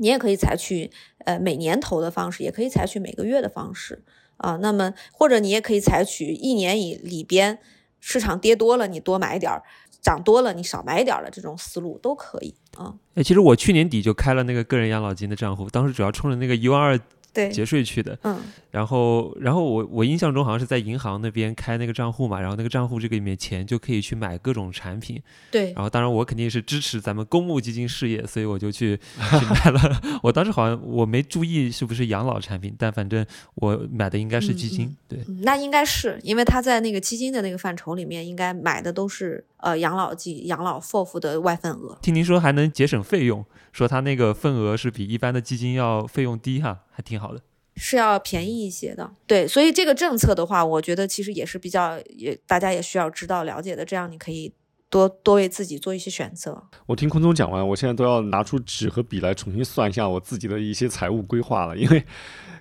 [0.00, 0.92] 你也可以采取
[1.24, 4.04] 呃每年投的方式，也可以采取每个月的方式
[4.38, 4.56] 啊。
[4.62, 7.58] 那么或者你也可以采取一年以里边
[8.00, 9.62] 市场跌多了你多买点儿，
[10.00, 12.94] 涨多了你少买点儿的这种思路都可以啊。
[13.14, 16.98] 哎，其实我去年底就开了那个个人养老金的账户，当时主要冲着那个一万二。
[17.38, 18.36] 对，节税去的，嗯，
[18.72, 25.22] 然后，然后我我印象中好像是在银行那边开那个账户嘛，然后那个账户这个里面钱就可以去买各种产品，
[25.52, 28.96] 对，然后当然我肯定是支持咱们公募基金事业，所以我就去
[29.38, 30.00] 去买了。
[30.24, 33.24] 我当时好像我没注意是不是养老产品，但反正
[33.54, 41.98] 我买的应该是基金，对，那应该是因为他在那个基金的那个范畴里面，应该买的都是呃养老基养老 FOF 的外份额。
[42.02, 47.40] 听您说还能节省费用，说他那个份额是比一般的基金要费用低哈，还挺好的。
[47.80, 54.52] 是要便宜一些的，对，所以这个政策的话，我觉得其实也是比较也大家也需要知道了解的，这样你可以
[54.90, 56.60] 多多为自己做一些选择。
[56.86, 62.04] 我听坤总讲完，我现在都要拿出纸和笔来重新算一下我自己的一些财务规划了，因为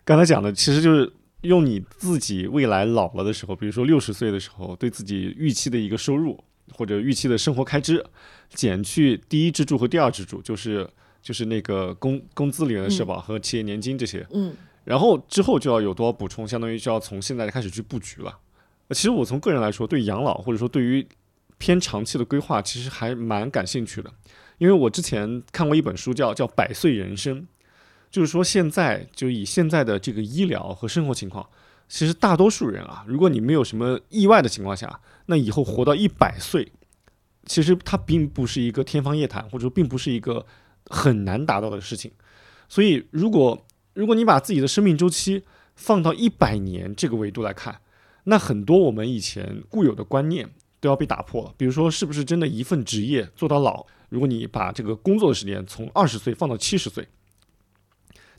[0.06, 6.40] 刚才讲的其实就是用你自己未来老了的时候，比如说六十岁的时候，对自己预期的一个收入
[6.78, 8.06] 或者预期的生活开支，
[8.54, 10.88] 减去第一支柱和第二支柱，就是
[11.22, 14.56] 就是那个工工资里面的社保和企业年金这些，嗯。
[14.84, 18.38] 然后之后就要有多少补充，相当于就要从现在开始去布局了。
[18.92, 21.06] 其实我从个人来说，对养老或者说对于
[21.58, 24.10] 偏长期的规划，其实还蛮感兴趣的。
[24.60, 27.42] 因为我之前看过一本书，叫叫《百岁人生》，
[28.10, 31.46] 就是说现在就以现在的这个医疗和生活情况，
[31.88, 36.72] 其实大多数人啊，如果你没有什么意外的情况下，那以后活到一百岁，
[37.46, 40.46] 其实它并不是一个天方夜谭，或者说并不是一个
[40.86, 42.12] 很难达到的事情。
[42.68, 45.44] 所以如果如果你把自己的生命周期
[45.76, 47.80] 放到一百年这个维度来看，
[48.26, 50.50] 那很多我们以前固有的观念
[50.82, 51.54] 都要被打破了。
[51.56, 53.86] 比如说，是不是真的一份职业做到老？
[54.10, 57.08] 如果你把这个工作的时间从二十岁放到七十岁，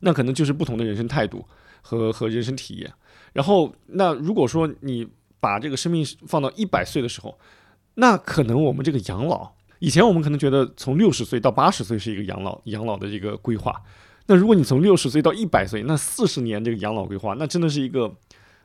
[0.01, 1.47] 那可能就是不同的人生态度
[1.81, 2.93] 和和人生体验。
[3.39, 5.07] 然后，那如果说你
[5.39, 7.39] 把这个生命放到一百岁的时候，
[7.95, 13.81] 那可能我们这个养老，以前我们可能觉得从六十岁到八十岁是一个养老养老的这个规划。
[14.27, 18.13] 那如果你从六十岁到一百岁，那四十年这个养老规划，那真的是一个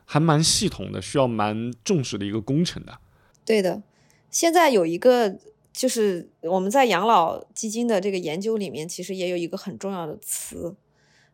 [0.05, 2.97] 还蛮系统的，需要蛮重视的一个工程的。
[3.45, 3.84] 对的，
[4.32, 5.38] 现在有一个
[5.71, 10.76] 就是我们在养老基金的这个研究里面，其实也有一个很重要的词，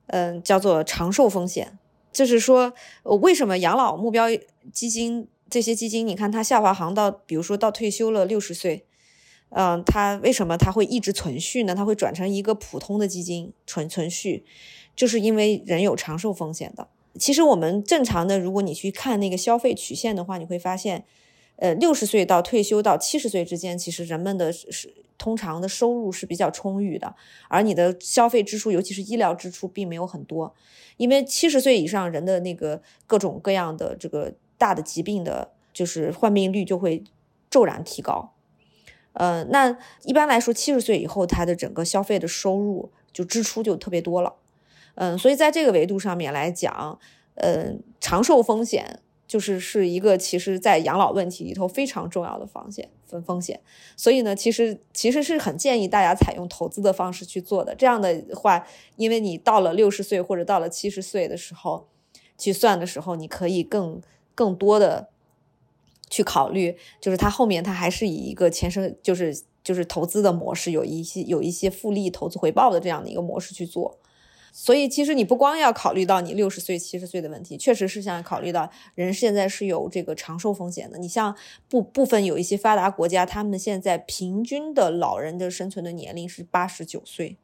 [0.07, 1.79] 嗯，叫做长寿风险。
[2.11, 4.27] 就是说，为什么养老目标
[4.71, 8.85] 基金这些基金，你看它下滑行到，比如说到退休了六十岁，
[9.49, 11.73] 嗯，它为什么它会一直存续呢？
[11.75, 14.43] 它会转成一个普通的基金存存续，
[14.95, 16.87] 就是因为人有长寿风险的。
[17.17, 21.05] 其实我们正常的，如果你去看那个消费曲线的话，你会发现。
[21.61, 27.13] 呃，六十岁到退休到七十岁之间，其实人们的是通常的收入是比较充裕的，
[27.49, 30.55] 而你的消费支出，尤其是医疗支出，并没有很多。
[30.95, 37.03] 因为七十岁以上人的那个各种各样的这个大的疾病的，就是患病率就会
[37.49, 38.33] 骤然提高。
[39.11, 44.35] 呃，那一般来说，七十岁以后，他的整个消费的收入就支出就特别多了。
[44.95, 46.97] 嗯，所以在这个维度上面来讲，
[47.35, 49.01] 呃，长寿风险。
[49.29, 53.61] 就是是一个其实，在养老问题里头非常重要的防线风风险，
[53.95, 57.75] 所以呢，其实其实是很建议大家采用投资的方式去做的。
[57.75, 58.65] 这样的话，
[58.95, 61.87] 因为你到了六十岁或者到了七十岁的时候
[62.39, 64.01] 去算的时候，你可以更
[64.33, 65.09] 更多的
[66.09, 73.99] 去考虑，就是它后面它还是以一个前生就是就是投资的模式，有一些有一些复利投资回报的这样的一个模式去做。
[74.51, 80.97] 所以，其实你不光要考虑到你六十岁、七十岁的问题，确实是想考虑到人现在是有这个长寿风险的。
[80.97, 81.35] 你像
[81.67, 87.37] 部部分有一些发达国家，他们现在平均的老人的生存的年龄是八十九岁，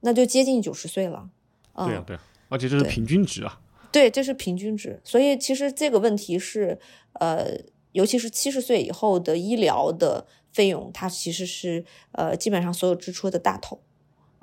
[0.00, 1.30] 那就接近九十岁了。
[1.74, 3.60] 对啊，对啊，而且这是平均值啊。
[3.90, 5.00] 对，这是平均值。
[5.02, 6.78] 所以，其实这个问题是，
[7.14, 7.58] 呃，
[7.92, 13.80] 尤其是七十岁以后的医疗的费用，它其实是呃基本上所有支出的大头。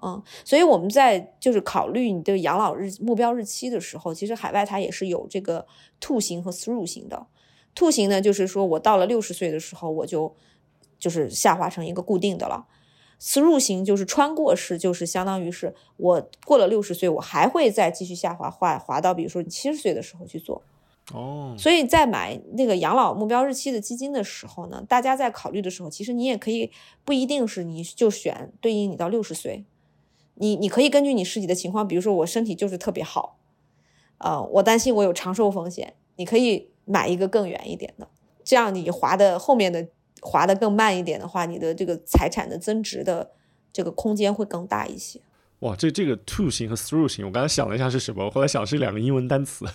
[0.02, 5.66] 嗯，所以我们在就是考虑你的养老日目标日期的时候，其实海外它也是有这个
[6.00, 7.26] two 型和 through 型的。
[7.74, 10.36] two 型呢，就是说我到了六十岁的时候，我就
[11.00, 12.68] 就是下滑成一个固定的了。
[13.20, 20.62] through 型就是穿过式，就是相当于是我过了六十岁，我还会再继续下滑，滑滑到比如说你七十岁的时候去做。
[21.14, 26.70] 哦，所以在买那个养老目标日期的基金的时候呢，大家在考虑的时候，其实你也可以
[27.04, 29.66] 不一定是你就选对应你到六十岁。
[30.40, 33.38] 你你可以根据你实际的情况，比如说我身体就是特别好，
[34.20, 38.08] 呃，我担心我有长寿风险，你可以买一个更远一点的，
[38.44, 39.88] 这样你滑的后面的
[40.22, 43.32] 滑的更慢一点的话，你的这个财产的增值的
[43.74, 45.20] 这个空间会更大一些。
[45.62, 49.66] 哇，这这个 to 型和 through 型，我刚才想了一下是什么，我后来想是两个英文单词，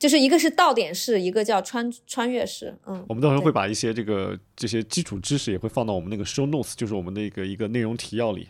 [0.00, 2.76] 就是一个是到点式，一个叫穿穿越式。
[2.84, 8.48] 嗯，我们到时候会把一些这个这些基础知识也会放到我们那个 show notes，就是我们那个一个内容提要里。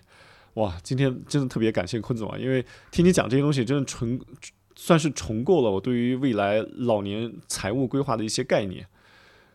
[0.55, 2.39] 哇，今天真的特别感谢坤总啊！
[2.39, 4.21] 因为听你讲这些东西，真的重
[4.77, 8.87] 算是重构了我对于未来老年财务规划的一些概念。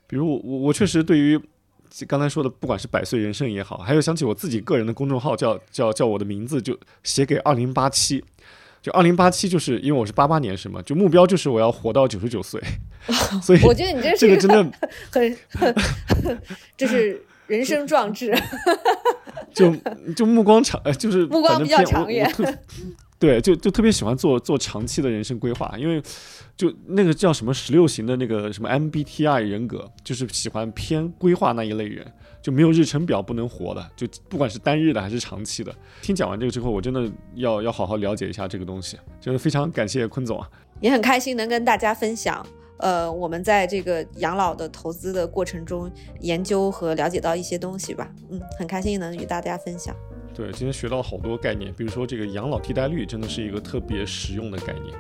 [0.08, 1.40] 比如我我我确实对于
[2.06, 8.22] 刚才说的，不管是百岁人生也好，还有想起我自己个人的公众号叫叫叫我的名字，就写给二零八七，
[8.82, 12.62] 就二零八七，就是因为我是八八年生嘛，就目标就是我要活到九十九岁。
[13.42, 14.72] 所以我觉得你这这个真的
[15.10, 15.38] 很，
[16.76, 17.24] 这是。
[17.50, 18.32] 人生壮志，
[19.54, 19.76] 就
[20.14, 22.32] 就目光长，就是目光比较长远。
[23.20, 26.02] 对，就就特别喜欢做做长期的人生规划，因为
[26.56, 32.10] 就那个叫什么十六型的那个什么 MBTI 人格，就是喜欢偏规划那一类人，
[32.42, 35.76] 就没有日程表不能活的，就不管是单日的还是长期的。
[36.02, 42.46] 听讲完这个之后，我真的要要好好了解一下这个东西，真的非常感谢坤总啊，也很开心能跟大家分享。
[42.80, 48.10] 呃，我们在这个养老的投资的过程中，研究和了解到一些东西吧。
[48.30, 49.96] 嗯，很开心能与大家分享。
[50.34, 54.96] 对，今天学到好多概念，比如说这个养老替代率真的是一个特别实用的概念。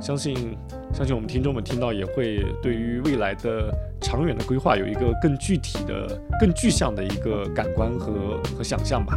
[0.00, 0.56] 相信
[0.92, 9.16] 相信我们听众们听到也会对于未来的长远的规划有一个更具体的、更具象的一个感官和和想象吧。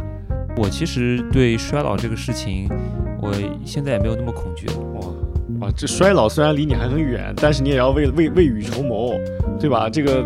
[0.56, 2.68] 我其实对衰老这个事情，
[3.20, 3.32] 我
[3.64, 4.74] 现在也没有那么恐惧了。
[5.60, 5.68] 哇。
[5.68, 9.14] 啊，这衰老虽然离你还很远，但是你也要为未未雨绸缪，
[9.58, 9.88] 对吧？
[9.90, 10.24] 这个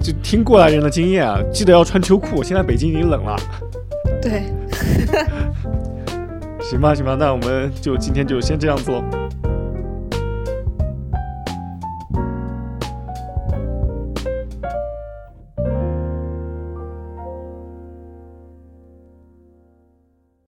[0.00, 2.42] 就听过来人的经验啊，记得要穿秋裤。
[2.42, 3.36] 现在北京已经冷了。
[4.20, 4.42] 对。
[6.60, 9.04] 行吧，行吧，那我们就今天就先这样做。